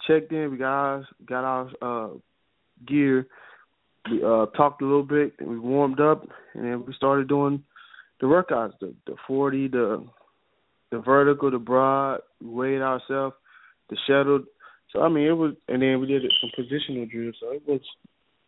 checked 0.08 0.32
in. 0.32 0.51
We 0.51 0.58
got 0.58 0.74
our 0.74 1.08
got 1.25 1.44
our 1.44 1.70
uh, 1.82 2.13
gear. 2.88 3.27
We 4.10 4.24
uh, 4.24 4.48
talked 4.58 4.82
a 4.82 4.86
little 4.86 5.03
bit, 5.03 5.34
and 5.39 5.50
we 5.50 5.60
warmed 5.60 6.00
up, 6.00 6.25
and 6.53 6.65
then 6.65 6.86
we 6.86 6.94
started 6.94 7.27
doing 7.27 7.63
the 8.22 8.27
workouts, 8.27 8.74
the 8.79 8.94
the 9.06 9.15
forty, 9.27 9.68
the 9.68 10.06
the 10.91 11.00
vertical, 11.00 11.51
the 11.51 11.60
broad. 11.60 12.22
We 12.41 12.50
weighed 12.50 12.82
ourselves, 12.82 13.36
the 13.89 13.98
shuttle. 14.08 14.44
So 14.91 15.01
I 15.01 15.10
mean, 15.10 15.27
it 15.27 15.34
was, 15.34 15.53
and 15.68 15.82
then 15.82 16.00
we 16.00 16.08
did 16.08 16.24
some 16.41 16.51
positional 16.58 17.10
drills. 17.10 17.36
So 17.39 17.51
it 17.51 17.63
was 17.68 17.82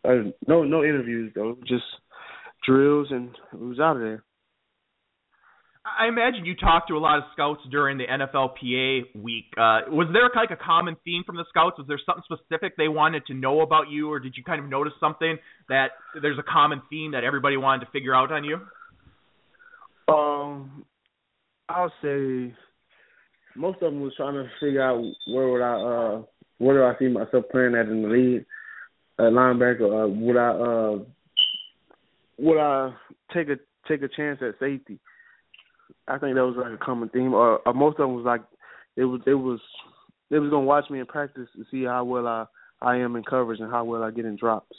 uh, 0.04 0.30
no 0.46 0.64
no 0.64 0.82
interviews 0.82 1.32
though, 1.34 1.56
just 1.66 1.84
drills, 2.66 3.08
and 3.10 3.30
it 3.52 3.60
was 3.60 3.78
out 3.78 3.96
of 3.96 4.02
there. 4.02 4.24
I 5.84 6.06
imagine 6.06 6.44
you 6.44 6.54
talked 6.54 6.88
to 6.88 6.96
a 6.96 6.98
lot 6.98 7.18
of 7.18 7.24
scouts 7.32 7.60
during 7.68 7.98
the 7.98 8.04
NFLPA 8.04 9.20
week. 9.20 9.46
Uh, 9.56 9.90
was 9.90 10.08
there 10.12 10.30
like 10.34 10.52
a 10.52 10.62
common 10.62 10.96
theme 11.04 11.24
from 11.26 11.36
the 11.36 11.44
scouts? 11.48 11.76
Was 11.76 11.88
there 11.88 11.98
something 12.06 12.22
specific 12.24 12.76
they 12.76 12.86
wanted 12.86 13.26
to 13.26 13.34
know 13.34 13.62
about 13.62 13.90
you, 13.90 14.08
or 14.08 14.20
did 14.20 14.34
you 14.36 14.44
kind 14.44 14.62
of 14.62 14.70
notice 14.70 14.92
something 15.00 15.38
that 15.68 15.88
there's 16.20 16.38
a 16.38 16.42
common 16.44 16.82
theme 16.88 17.12
that 17.12 17.24
everybody 17.24 17.56
wanted 17.56 17.86
to 17.86 17.90
figure 17.90 18.14
out 18.14 18.30
on 18.30 18.44
you? 18.44 18.60
Um, 20.06 20.84
I'll 21.68 21.92
say 22.00 22.54
most 23.56 23.82
of 23.82 23.92
them 23.92 24.00
was 24.00 24.12
trying 24.16 24.34
to 24.34 24.48
figure 24.60 24.82
out 24.82 25.02
where 25.26 25.48
would 25.48 25.62
I 25.62 25.74
uh 25.74 26.22
where 26.58 26.76
do 26.76 26.84
I 26.84 26.98
see 26.98 27.12
myself 27.12 27.44
playing 27.50 27.74
at 27.74 27.88
in 27.88 28.02
the 28.02 28.08
league, 28.08 28.46
uh, 29.18 29.24
linebacker. 29.24 30.04
Uh, 30.04 30.08
would 30.08 30.36
I 30.36 30.50
uh 30.50 30.98
would 32.38 32.58
I 32.58 32.94
take 33.34 33.48
a 33.48 33.56
take 33.88 34.02
a 34.02 34.08
chance 34.08 34.38
at 34.42 34.60
safety? 34.60 35.00
I 36.08 36.18
think 36.18 36.34
that 36.34 36.44
was 36.44 36.56
like 36.56 36.72
a 36.72 36.84
common 36.84 37.08
theme. 37.08 37.34
Or, 37.34 37.60
or 37.66 37.74
most 37.74 37.94
of 37.94 38.08
them 38.08 38.14
was 38.14 38.24
like 38.24 38.42
it 38.96 39.04
was 39.04 39.20
it 39.26 39.34
was 39.34 39.60
they 40.30 40.38
was 40.38 40.50
gonna 40.50 40.64
watch 40.64 40.90
me 40.90 41.00
in 41.00 41.06
practice 41.06 41.48
to 41.56 41.64
see 41.70 41.84
how 41.84 42.04
well 42.04 42.26
I 42.26 42.46
I 42.80 42.96
am 42.96 43.16
in 43.16 43.22
coverage 43.22 43.60
and 43.60 43.70
how 43.70 43.84
well 43.84 44.02
I 44.02 44.10
get 44.10 44.24
in 44.24 44.36
drops. 44.36 44.76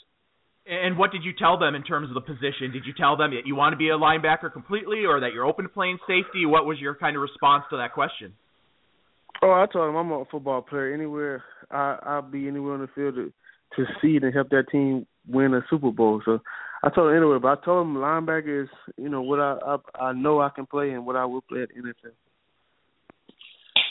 And 0.66 0.96
what 0.96 1.12
did 1.12 1.24
you 1.24 1.32
tell 1.38 1.58
them 1.58 1.74
in 1.74 1.82
terms 1.82 2.08
of 2.08 2.14
the 2.14 2.22
position? 2.22 2.72
Did 2.72 2.84
you 2.86 2.94
tell 2.96 3.18
them 3.18 3.32
that 3.32 3.46
you 3.46 3.54
want 3.54 3.74
to 3.74 3.76
be 3.76 3.90
a 3.90 3.98
linebacker 3.98 4.50
completely, 4.50 5.04
or 5.04 5.20
that 5.20 5.34
you're 5.34 5.44
open 5.44 5.64
to 5.64 5.68
playing 5.68 5.98
safety? 6.06 6.46
What 6.46 6.64
was 6.64 6.78
your 6.78 6.94
kind 6.94 7.16
of 7.16 7.22
response 7.22 7.64
to 7.70 7.76
that 7.76 7.92
question? 7.92 8.32
Oh, 9.42 9.50
I 9.50 9.66
told 9.70 9.88
them 9.88 9.96
I'm 9.96 10.10
a 10.10 10.24
football 10.30 10.62
player. 10.62 10.94
Anywhere 10.94 11.44
I 11.70 11.98
I'll 12.02 12.22
be 12.22 12.48
anywhere 12.48 12.74
on 12.74 12.80
the 12.80 12.88
field 12.94 13.14
to 13.16 13.32
to 13.76 13.84
see 14.00 14.16
and 14.16 14.32
help 14.32 14.50
that 14.50 14.68
team 14.70 15.06
win 15.28 15.54
a 15.54 15.60
Super 15.68 15.90
Bowl. 15.90 16.22
So 16.24 16.40
I 16.84 16.90
told 16.90 17.10
him 17.10 17.16
anyway, 17.16 17.38
but 17.40 17.58
I 17.58 17.64
told 17.64 17.86
him 17.86 17.94
linebacker 17.94 18.64
is, 18.64 18.68
you 18.98 19.08
know, 19.08 19.22
what 19.22 19.40
I, 19.40 19.56
I 19.64 20.04
I 20.08 20.12
know 20.12 20.40
I 20.40 20.50
can 20.50 20.66
play 20.66 20.90
and 20.90 21.06
what 21.06 21.16
I 21.16 21.24
will 21.24 21.40
play 21.40 21.62
at 21.62 21.70
NFL. 21.70 22.12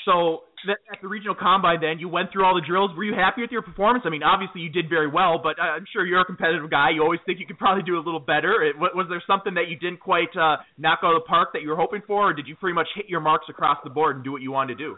So 0.06 0.44
at 0.70 1.02
the 1.02 1.08
regional 1.08 1.34
combine, 1.34 1.82
then 1.82 1.98
you 1.98 2.08
went 2.08 2.32
through 2.32 2.46
all 2.46 2.54
the 2.54 2.66
drills. 2.66 2.92
Were 2.96 3.04
you 3.04 3.16
happy 3.16 3.42
with 3.42 3.50
your 3.52 3.64
performance? 3.64 4.04
I 4.06 4.10
mean, 4.10 4.22
obviously 4.22 4.62
you 4.62 4.70
did 4.70 4.90
very 4.90 5.10
well, 5.10 5.40
but 5.42 5.60
I'm 5.60 5.86
sure 5.92 6.06
you're 6.06 6.22
a 6.22 6.26
competitive 6.26 6.70
guy. 6.70 6.92
You 6.92 7.02
always 7.02 7.20
think 7.26 7.40
you 7.40 7.48
could 7.48 7.58
probably 7.58 7.82
do 7.84 7.98
a 7.98 8.04
little 8.04 8.20
better. 8.20 8.62
It, 8.62 8.78
was 8.78 9.08
there 9.10 9.24
something 9.26 9.56
that 9.56 9.70
you 9.70 9.78
didn't 9.78 10.00
quite 10.00 10.30
uh, 10.38 10.58
knock 10.78 11.00
out 11.04 11.16
of 11.16 11.24
the 11.24 11.28
park 11.28 11.50
that 11.54 11.64
you 11.64 11.70
were 11.70 11.76
hoping 11.76 12.02
for, 12.06 12.30
or 12.30 12.34
did 12.34 12.48
you 12.48 12.56
pretty 12.56 12.76
much 12.76 12.88
hit 12.96 13.10
your 13.10 13.22
marks 13.22 13.48
across 13.50 13.78
the 13.84 13.90
board 13.90 14.18
and 14.18 14.24
do 14.24 14.32
what 14.32 14.42
you 14.44 14.52
wanted 14.52 14.78
to 14.78 14.84
do? 14.84 14.96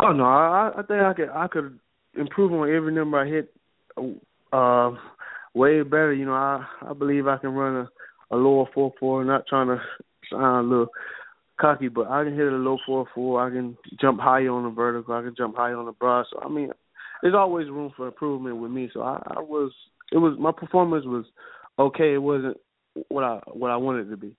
Oh 0.00 0.12
no, 0.12 0.24
I, 0.24 0.70
I 0.76 0.82
think 0.82 1.00
I 1.00 1.14
could 1.14 1.28
I 1.30 1.46
could 1.48 1.78
improve 2.14 2.52
on 2.52 2.68
every 2.68 2.92
number 2.92 3.18
I 3.18 3.26
hit. 3.26 3.50
Uh, 4.52 4.92
way 5.54 5.82
better. 5.82 6.12
You 6.12 6.26
know, 6.26 6.34
I 6.34 6.66
I 6.82 6.92
believe 6.92 7.26
I 7.26 7.38
can 7.38 7.50
run 7.50 7.86
a 7.86 8.34
a 8.34 8.36
lower 8.36 8.66
four 8.74 8.92
four. 8.98 9.24
Not 9.24 9.46
trying 9.46 9.68
to 9.68 9.80
sound 10.30 10.66
a 10.66 10.68
little 10.68 10.88
cocky, 11.60 11.88
but 11.88 12.08
I 12.08 12.24
can 12.24 12.34
hit 12.34 12.46
a 12.46 12.56
low 12.56 12.78
four 12.84 13.06
four. 13.14 13.46
I 13.46 13.50
can 13.50 13.76
jump 14.00 14.20
high 14.20 14.46
on 14.46 14.64
the 14.64 14.70
vertical. 14.70 15.14
I 15.14 15.22
can 15.22 15.34
jump 15.36 15.56
high 15.56 15.72
on 15.72 15.86
the 15.86 15.92
brush. 15.92 16.26
So 16.32 16.40
I 16.44 16.48
mean, 16.48 16.70
there's 17.22 17.34
always 17.34 17.68
room 17.68 17.92
for 17.96 18.06
improvement 18.06 18.56
with 18.56 18.70
me. 18.70 18.90
So 18.92 19.02
I, 19.02 19.22
I 19.26 19.40
was, 19.40 19.72
it 20.12 20.18
was 20.18 20.36
my 20.38 20.52
performance 20.52 21.04
was 21.06 21.24
okay. 21.78 22.14
It 22.14 22.22
wasn't 22.22 22.56
what 23.08 23.24
I 23.24 23.40
what 23.46 23.70
I 23.70 23.76
wanted 23.76 24.08
it 24.08 24.10
to 24.10 24.16
be. 24.16 24.36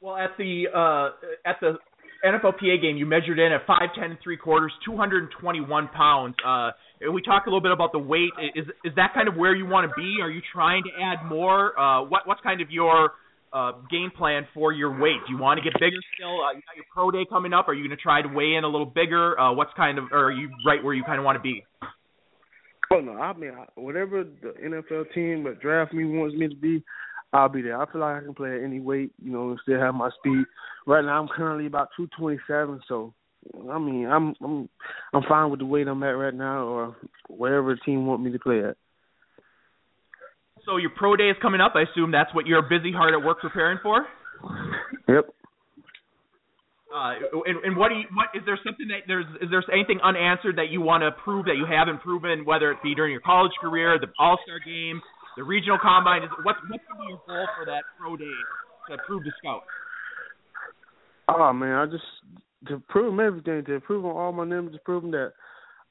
Well, 0.00 0.16
at 0.16 0.30
the 0.38 0.64
uh, 0.74 1.10
at 1.48 1.56
the 1.60 1.74
NFLPA 2.24 2.82
game, 2.82 2.96
you 2.96 3.06
measured 3.06 3.38
in 3.38 3.52
at 3.52 3.66
five 3.66 3.94
ten 3.94 4.10
and 4.10 4.18
three 4.22 4.36
quarters, 4.36 4.72
two 4.84 4.96
hundred 4.96 5.24
and 5.24 5.32
twenty 5.40 5.60
one 5.60 5.88
pounds. 5.88 6.34
Uh, 6.44 6.70
we 7.12 7.22
talked 7.22 7.46
a 7.46 7.50
little 7.50 7.62
bit 7.62 7.72
about 7.72 7.92
the 7.92 7.98
weight. 7.98 8.30
Is 8.54 8.66
is 8.84 8.92
that 8.96 9.14
kind 9.14 9.28
of 9.28 9.36
where 9.36 9.54
you 9.54 9.66
want 9.66 9.88
to 9.88 9.94
be? 9.96 10.18
Are 10.22 10.30
you 10.30 10.42
trying 10.52 10.82
to 10.84 10.90
add 11.02 11.26
more? 11.28 11.78
Uh, 11.78 12.04
what 12.04 12.26
what's 12.26 12.40
kind 12.42 12.60
of 12.60 12.70
your 12.70 13.12
uh, 13.52 13.72
game 13.90 14.10
plan 14.16 14.46
for 14.54 14.72
your 14.72 14.92
weight? 15.00 15.20
Do 15.26 15.32
you 15.32 15.38
want 15.38 15.58
to 15.58 15.64
get 15.64 15.72
bigger 15.80 15.96
still? 16.14 16.44
Uh, 16.44 16.52
you 16.52 16.60
got 16.60 16.76
your 16.76 16.84
pro 16.92 17.10
day 17.10 17.24
coming 17.28 17.52
up. 17.52 17.68
Are 17.68 17.74
you 17.74 17.82
going 17.82 17.96
to 17.96 18.02
try 18.02 18.22
to 18.22 18.28
weigh 18.28 18.54
in 18.54 18.64
a 18.64 18.68
little 18.68 18.86
bigger? 18.86 19.38
Uh, 19.38 19.52
what's 19.54 19.72
kind 19.76 19.98
of, 19.98 20.04
or 20.12 20.26
are 20.26 20.32
you 20.32 20.50
right 20.66 20.82
where 20.84 20.94
you 20.94 21.04
kind 21.04 21.18
of 21.18 21.24
want 21.24 21.36
to 21.36 21.42
be? 21.42 21.64
Oh 22.92 23.00
no, 23.00 23.12
I 23.12 23.32
mean 23.34 23.52
whatever 23.76 24.24
the 24.24 24.52
NFL 24.62 25.14
team 25.14 25.44
that 25.44 25.60
draft 25.60 25.92
me 25.94 26.04
wants 26.04 26.34
me 26.34 26.48
to 26.48 26.56
be, 26.56 26.82
I'll 27.32 27.48
be 27.48 27.62
there. 27.62 27.80
I 27.80 27.90
feel 27.90 28.00
like 28.00 28.16
I 28.16 28.24
can 28.24 28.34
play 28.34 28.56
at 28.56 28.64
any 28.64 28.80
weight, 28.80 29.12
you 29.22 29.30
know, 29.30 29.50
and 29.50 29.58
still 29.62 29.78
have 29.78 29.94
my 29.94 30.10
speed. 30.18 30.44
Right 30.86 31.04
now, 31.04 31.20
I'm 31.20 31.28
currently 31.28 31.66
about 31.66 31.88
227, 31.96 32.80
so 32.88 33.14
I 33.70 33.78
mean, 33.78 34.06
I'm 34.06 34.34
I'm 34.42 34.68
I'm 35.12 35.22
fine 35.28 35.50
with 35.50 35.60
the 35.60 35.66
weight 35.66 35.88
I'm 35.88 36.02
at 36.02 36.08
right 36.08 36.34
now, 36.34 36.64
or 36.64 36.96
wherever 37.28 37.74
the 37.74 37.80
team 37.80 38.06
want 38.06 38.22
me 38.22 38.32
to 38.32 38.38
play 38.38 38.64
at. 38.64 38.76
So 40.66 40.76
your 40.76 40.90
pro 40.90 41.16
day 41.16 41.30
is 41.30 41.36
coming 41.40 41.60
up. 41.60 41.72
I 41.74 41.82
assume 41.90 42.10
that's 42.10 42.34
what 42.34 42.46
you're 42.46 42.62
busy 42.62 42.92
hard 42.92 43.14
at 43.14 43.24
work 43.24 43.40
preparing 43.40 43.78
for. 43.82 44.06
Yep. 45.08 45.26
Uh, 46.90 47.14
and, 47.46 47.64
and 47.64 47.76
what 47.76 47.88
do 47.88 47.94
you, 47.94 48.04
what 48.12 48.28
is 48.34 48.42
there 48.44 48.58
something 48.66 48.88
that 48.88 49.06
there's 49.06 49.24
is 49.40 49.48
there 49.50 49.62
anything 49.72 50.00
unanswered 50.02 50.56
that 50.56 50.70
you 50.70 50.80
want 50.80 51.02
to 51.02 51.12
prove 51.22 51.46
that 51.46 51.54
you 51.56 51.64
haven't 51.64 52.02
proven, 52.02 52.44
whether 52.44 52.72
it 52.72 52.78
be 52.82 52.94
during 52.94 53.12
your 53.12 53.20
college 53.20 53.52
career, 53.60 53.96
the 53.98 54.08
All 54.18 54.38
Star 54.44 54.58
game, 54.58 55.00
the 55.36 55.44
regional 55.44 55.78
combine? 55.80 56.22
Is 56.22 56.30
what's 56.42 56.58
going 56.60 56.78
to 56.78 56.94
be 56.98 57.08
your 57.08 57.20
goal 57.26 57.46
for 57.56 57.64
that 57.66 57.82
pro 57.98 58.16
day 58.16 58.38
to 58.88 58.96
prove 59.06 59.24
to 59.24 59.30
scout? 59.38 59.62
Oh 61.28 61.52
man, 61.52 61.74
I 61.74 61.86
just 61.86 62.04
to 62.68 62.82
prove 62.88 63.18
everything, 63.18 63.64
to 63.64 63.80
prove 63.80 64.04
on 64.04 64.16
all 64.16 64.32
my 64.32 64.44
numbers, 64.44 64.74
to 64.74 64.80
prove 64.80 65.04
that 65.12 65.32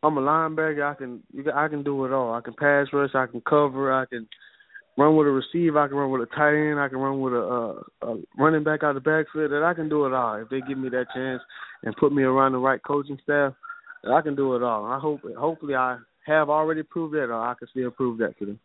I'm 0.04 0.18
a 0.18 0.22
linebacker. 0.22 0.92
I 0.92 0.96
can 0.96 1.24
I 1.54 1.68
can 1.68 1.84
do 1.84 2.06
it 2.06 2.14
all. 2.14 2.34
I 2.34 2.42
can 2.42 2.54
pass 2.54 2.88
rush. 2.94 3.16
I 3.16 3.28
can 3.28 3.42
cover. 3.42 3.92
I 3.94 4.06
can 4.06 4.28
run 4.98 5.16
with 5.16 5.28
a 5.28 5.32
receiver. 5.32 5.80
I 5.80 5.88
can 5.88 5.98
run 5.98 6.12
with 6.12 6.22
a 6.22 6.36
tight 6.36 6.56
end. 6.56 6.80
I 6.80 6.90
can 6.90 7.00
run 7.00 7.20
with 7.20 7.34
a, 7.34 7.38
a, 7.38 8.08
a 8.08 8.22
running 8.38 8.64
back 8.64 8.84
out 8.84 8.96
of 8.96 9.04
the 9.04 9.10
backfield. 9.10 9.52
That 9.52 9.64
I 9.64 9.74
can 9.74 9.90
do 9.90 10.06
it 10.06 10.14
all 10.14 10.36
if 10.36 10.50
they 10.50 10.62
give 10.68 10.78
me 10.78 10.90
that 10.90 11.08
chance 11.14 11.42
and 11.84 11.96
put 11.98 12.14
me 12.14 12.24
around 12.24 12.54
the 12.54 12.60
right 12.60 12.82
coaching 12.86 13.20
staff. 13.24 13.54
I 14.10 14.22
can 14.22 14.36
do 14.36 14.56
it 14.56 14.64
all. 14.64 14.86
I 14.86 15.00
hope 15.00 15.22
hopefully 15.38 15.76
I 15.76 15.98
have 16.26 16.50
already 16.50 16.84
proved 16.84 17.14
that, 17.16 17.26
or 17.26 17.34
I 17.34 17.54
can 17.58 17.68
still 17.70 17.92
prove 17.92 18.20
that 18.20 18.38
to 18.40 18.46
them. 18.46 18.60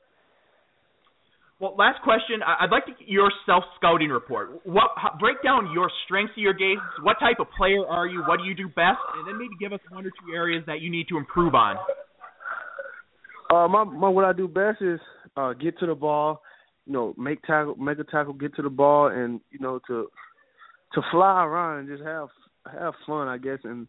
Well, 1.65 1.75
last 1.79 2.03
question. 2.03 2.43
I'd 2.45 2.69
like 2.71 2.85
to 2.85 2.93
get 2.93 3.09
your 3.09 3.33
self 3.47 3.65
scouting 3.77 4.11
report. 4.11 4.61
What 4.65 4.91
how, 4.97 5.17
break 5.19 5.43
down 5.43 5.73
your 5.73 5.91
strengths 6.05 6.33
of 6.37 6.43
your 6.43 6.53
game. 6.53 6.77
What 7.03 7.17
type 7.19 7.37
of 7.41 7.47
player 7.57 7.87
are 7.89 8.07
you? 8.07 8.23
What 8.27 8.41
do 8.41 8.45
you 8.45 8.55
do 8.55 8.67
best? 8.69 8.99
And 9.17 9.27
then 9.27 9.39
maybe 9.39 9.55
give 9.59 9.73
us 9.73 9.81
one 9.89 10.05
or 10.05 10.11
two 10.11 10.35
areas 10.35 10.63
that 10.67 10.83
you 10.83 10.91
need 10.91 11.09
to 11.09 11.17
improve 11.17 11.55
on. 11.55 11.77
Uh, 13.51 13.67
my, 13.67 13.83
my 13.83 14.11
what 14.11 14.27
I 14.27 14.35
do 14.35 14.47
best 14.47 14.83
is 14.83 15.01
uh, 15.39 15.55
get 15.55 15.79
to 15.79 15.87
the 15.87 15.95
ball, 15.95 16.43
you 16.85 16.93
know, 16.93 17.15
make 17.17 17.41
tackle, 17.45 17.77
make 17.77 17.99
a 17.99 18.05
tackle, 18.05 18.35
get 18.35 18.55
to 18.57 18.63
the 18.63 18.69
ball, 18.69 19.07
and 19.07 19.41
you 19.51 19.59
know 19.59 19.81
to 19.87 20.09
to 20.93 21.01
fly 21.11 21.45
around 21.45 21.79
and 21.79 21.89
just 21.89 22.03
have 22.03 22.29
have 22.71 22.93
fun, 23.07 23.27
I 23.27 23.39
guess. 23.39 23.61
And 23.65 23.87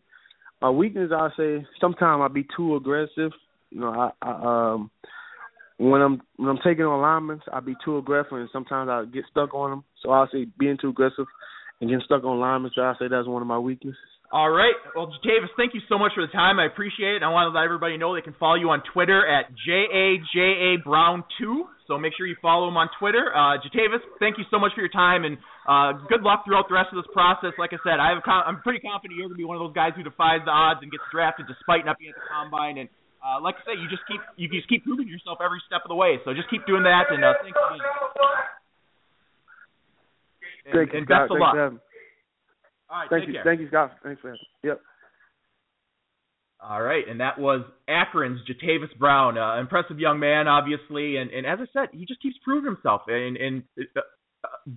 my 0.61 0.69
weakness, 0.69 1.11
I 1.13 1.27
say, 1.35 1.67
sometimes 1.81 2.21
I 2.23 2.33
be 2.33 2.47
too 2.55 2.77
aggressive. 2.77 3.31
You 3.69 3.81
know, 3.81 3.89
I, 3.89 4.11
I 4.21 4.75
um 4.75 4.91
when 5.77 6.01
I'm 6.01 6.21
when 6.37 6.49
I'm 6.49 6.59
taking 6.63 6.85
on 6.85 7.01
linemen, 7.01 7.41
I 7.51 7.59
be 7.59 7.75
too 7.83 7.97
aggressive, 7.97 8.33
and 8.33 8.49
sometimes 8.51 8.89
I 8.89 9.05
get 9.05 9.25
stuck 9.29 9.53
on 9.53 9.69
them. 9.71 9.83
So 10.01 10.11
I 10.11 10.25
say 10.31 10.47
being 10.57 10.77
too 10.79 10.89
aggressive 10.89 11.25
and 11.81 11.89
getting 11.89 12.05
stuck 12.05 12.23
on 12.23 12.39
linemen. 12.39 12.71
So 12.75 12.81
I 12.81 12.93
say 12.99 13.07
that's 13.09 13.27
one 13.27 13.41
of 13.41 13.47
my 13.47 13.59
weaknesses. 13.59 13.99
All 14.31 14.49
right. 14.49 14.73
Well, 14.95 15.07
Jatavis, 15.21 15.53
thank 15.55 15.73
you 15.73 15.81
so 15.87 15.99
much 15.99 16.11
for 16.15 16.25
the 16.25 16.31
time. 16.31 16.59
I 16.59 16.65
appreciate 16.65 17.15
it. 17.15 17.23
I 17.23 17.29
want 17.29 17.51
to 17.51 17.53
let 17.57 17.63
everybody 17.63 17.97
know 17.97 18.15
they 18.15 18.25
can 18.25 18.35
follow 18.39 18.55
you 18.55 18.69
on 18.73 18.81
Twitter 18.91 19.21
at 19.21 19.53
J-A-J-A 19.53 20.81
Brown2. 20.81 21.69
So 21.87 21.99
make 21.99 22.13
sure 22.17 22.25
you 22.25 22.35
follow 22.41 22.67
him 22.67 22.75
on 22.75 22.89
Twitter. 22.97 23.29
Uh, 23.29 23.61
Jatavis, 23.61 24.01
thank 24.19 24.39
you 24.41 24.43
so 24.49 24.57
much 24.57 24.73
for 24.73 24.81
your 24.81 24.89
time, 24.89 25.23
and 25.23 25.37
uh, 25.69 25.93
good 26.09 26.25
luck 26.25 26.41
throughout 26.43 26.65
the 26.67 26.73
rest 26.73 26.89
of 26.89 26.97
this 26.97 27.09
process. 27.13 27.53
Like 27.61 27.77
I 27.77 27.79
said, 27.85 28.01
I 28.01 28.17
have 28.17 28.25
I'm 28.25 28.65
pretty 28.65 28.81
confident 28.81 29.13
you're 29.13 29.29
going 29.29 29.37
to 29.37 29.39
be 29.39 29.45
one 29.45 29.55
of 29.55 29.61
those 29.61 29.77
guys 29.77 29.93
who 29.93 30.01
defies 30.01 30.41
the 30.43 30.51
odds 30.51 30.81
and 30.81 30.89
gets 30.89 31.05
drafted 31.13 31.45
despite 31.45 31.85
not 31.85 32.01
being 32.01 32.09
at 32.09 32.17
the 32.17 32.25
combine. 32.25 32.81
And 32.81 32.89
uh, 33.25 33.41
like 33.41 33.55
I 33.57 33.73
say, 33.73 33.81
you 33.81 33.89
just 33.89 34.03
keep 34.07 34.21
you 34.37 34.47
just 34.47 34.69
keep 34.69 34.83
proving 34.85 35.07
yourself 35.07 35.39
every 35.43 35.61
step 35.65 35.81
of 35.83 35.89
the 35.89 35.95
way. 35.95 36.21
So 36.25 36.33
just 36.33 36.49
keep 36.49 36.65
doing 36.67 36.83
that, 36.83 37.09
and 37.09 37.25
uh, 37.25 37.33
thanks 37.41 37.57
again. 37.57 37.81
And, 40.65 40.73
Thank 40.73 40.93
you, 40.93 40.99
and 40.99 41.07
best 41.07 41.29
Scott. 41.29 41.31
of 41.31 41.39
luck. 41.41 41.55
Thanks 41.55 41.83
All 42.89 42.97
right, 42.97 43.09
Thank 43.09 43.27
you, 43.27 43.33
care. 43.33 43.43
thank 43.45 43.59
you, 43.61 43.67
Scott. 43.67 43.91
Thanks 44.03 44.21
for 44.21 44.29
having. 44.29 44.39
me. 44.41 44.69
Yep. 44.69 44.81
All 46.61 46.81
right, 46.81 47.03
and 47.07 47.19
that 47.19 47.37
was 47.37 47.61
Akron's 47.87 48.41
Jatavis 48.49 48.97
Brown, 48.97 49.37
uh, 49.37 49.59
impressive 49.59 49.99
young 49.99 50.19
man, 50.19 50.47
obviously, 50.47 51.17
and, 51.17 51.29
and 51.29 51.45
as 51.45 51.59
I 51.61 51.65
said, 51.73 51.89
he 51.93 52.05
just 52.05 52.21
keeps 52.21 52.37
proving 52.43 52.65
himself. 52.65 53.01
And, 53.07 53.37
and 53.37 53.63
uh, 53.77 54.01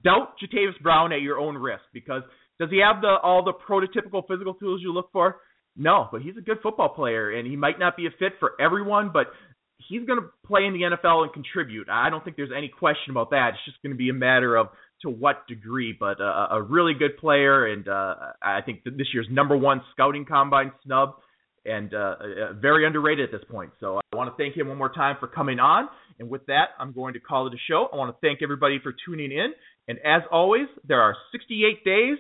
doubt 0.05 0.35
Jatavis 0.43 0.79
Brown 0.83 1.13
at 1.13 1.23
your 1.23 1.39
own 1.39 1.57
risk 1.57 1.85
because 1.95 2.23
does 2.61 2.69
he 2.71 2.81
have 2.81 3.01
the 3.01 3.17
all 3.23 3.45
the 3.45 3.53
prototypical 3.53 4.27
physical 4.27 4.55
tools 4.55 4.81
you 4.83 4.93
look 4.93 5.11
for? 5.13 5.37
No, 5.79 6.09
but 6.11 6.23
he's 6.23 6.37
a 6.37 6.41
good 6.41 6.59
football 6.63 6.89
player, 6.89 7.31
and 7.31 7.47
he 7.47 7.57
might 7.57 7.79
not 7.79 7.97
be 7.97 8.07
a 8.07 8.11
fit 8.19 8.33
for 8.41 8.53
everyone, 8.61 9.11
but 9.13 9.29
he's 9.89 10.05
going 10.05 10.21
to 10.21 10.27
play 10.45 10.65
in 10.65 10.73
the 10.73 10.81
NFL 10.81 11.23
and 11.23 11.33
contribute. 11.33 11.89
I 11.89 12.11
don't 12.11 12.25
think 12.25 12.37
there's 12.37 12.51
any 12.57 12.69
question 12.69 13.13
about 13.13 13.31
that. 13.31 13.51
It's 13.51 13.65
just 13.65 13.81
going 13.83 13.93
to 13.93 13.97
be 13.97 14.11
a 14.11 14.15
matter 14.15 14.57
of 14.57 14.69
to 15.03 15.11
what 15.11 15.47
degree, 15.47 15.97
but 15.99 16.21
uh, 16.21 16.49
a 16.51 16.61
really 16.61 16.95
good 16.95 17.17
player, 17.19 17.67
and 17.67 17.87
uh, 17.89 18.15
I 18.43 18.61
think 18.67 18.83
this 18.83 19.07
year's 19.15 19.29
number 19.31 19.57
one 19.57 19.81
scouting 19.93 20.25
combine 20.25 20.73
snub 20.85 21.15
and 21.65 21.93
uh, 21.95 22.17
very 22.61 22.87
underrated 22.87 23.33
at 23.33 23.39
this 23.39 23.49
point. 23.51 23.71
So 23.79 24.01
I 24.13 24.17
want 24.17 24.35
to 24.35 24.43
thank 24.43 24.57
him 24.57 24.69
one 24.69 24.79
more 24.79 24.93
time 24.93 25.17
for 25.21 25.29
coming 25.29 25.61
on. 25.61 25.89
And 26.19 26.29
with 26.29 26.47
that, 26.47 26.71
I'm 26.81 26.93
going 26.93 27.15
to 27.15 27.21
call 27.21 27.47
it 27.47 27.55
a 27.55 27.59
show. 27.69 27.89
I 27.93 27.97
want 27.97 28.15
to 28.15 28.27
thank 28.27 28.43
everybody 28.43 28.81
for 28.83 28.93
tuning 29.07 29.31
in. 29.31 29.53
And 29.87 29.99
as 29.99 30.23
always, 30.33 30.67
there 30.87 31.01
are 31.01 31.15
68 31.33 31.85
days, 31.85 32.19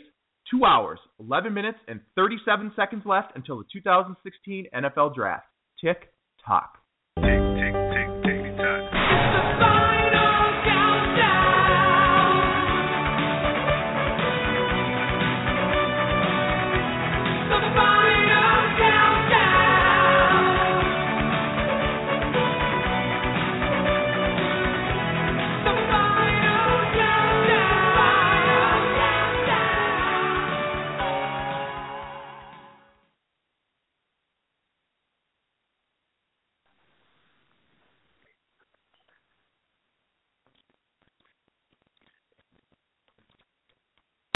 2 0.51 0.65
hours, 0.65 0.99
11 1.21 1.53
minutes, 1.53 1.79
and 1.89 2.01
37 2.15 2.73
seconds 2.75 3.03
left 3.05 3.33
until 3.37 3.59
the 3.59 3.65
2016 3.73 4.67
NFL 4.75 5.15
Draft. 5.15 5.47
Tick 5.81 6.13
tock. 6.45 6.78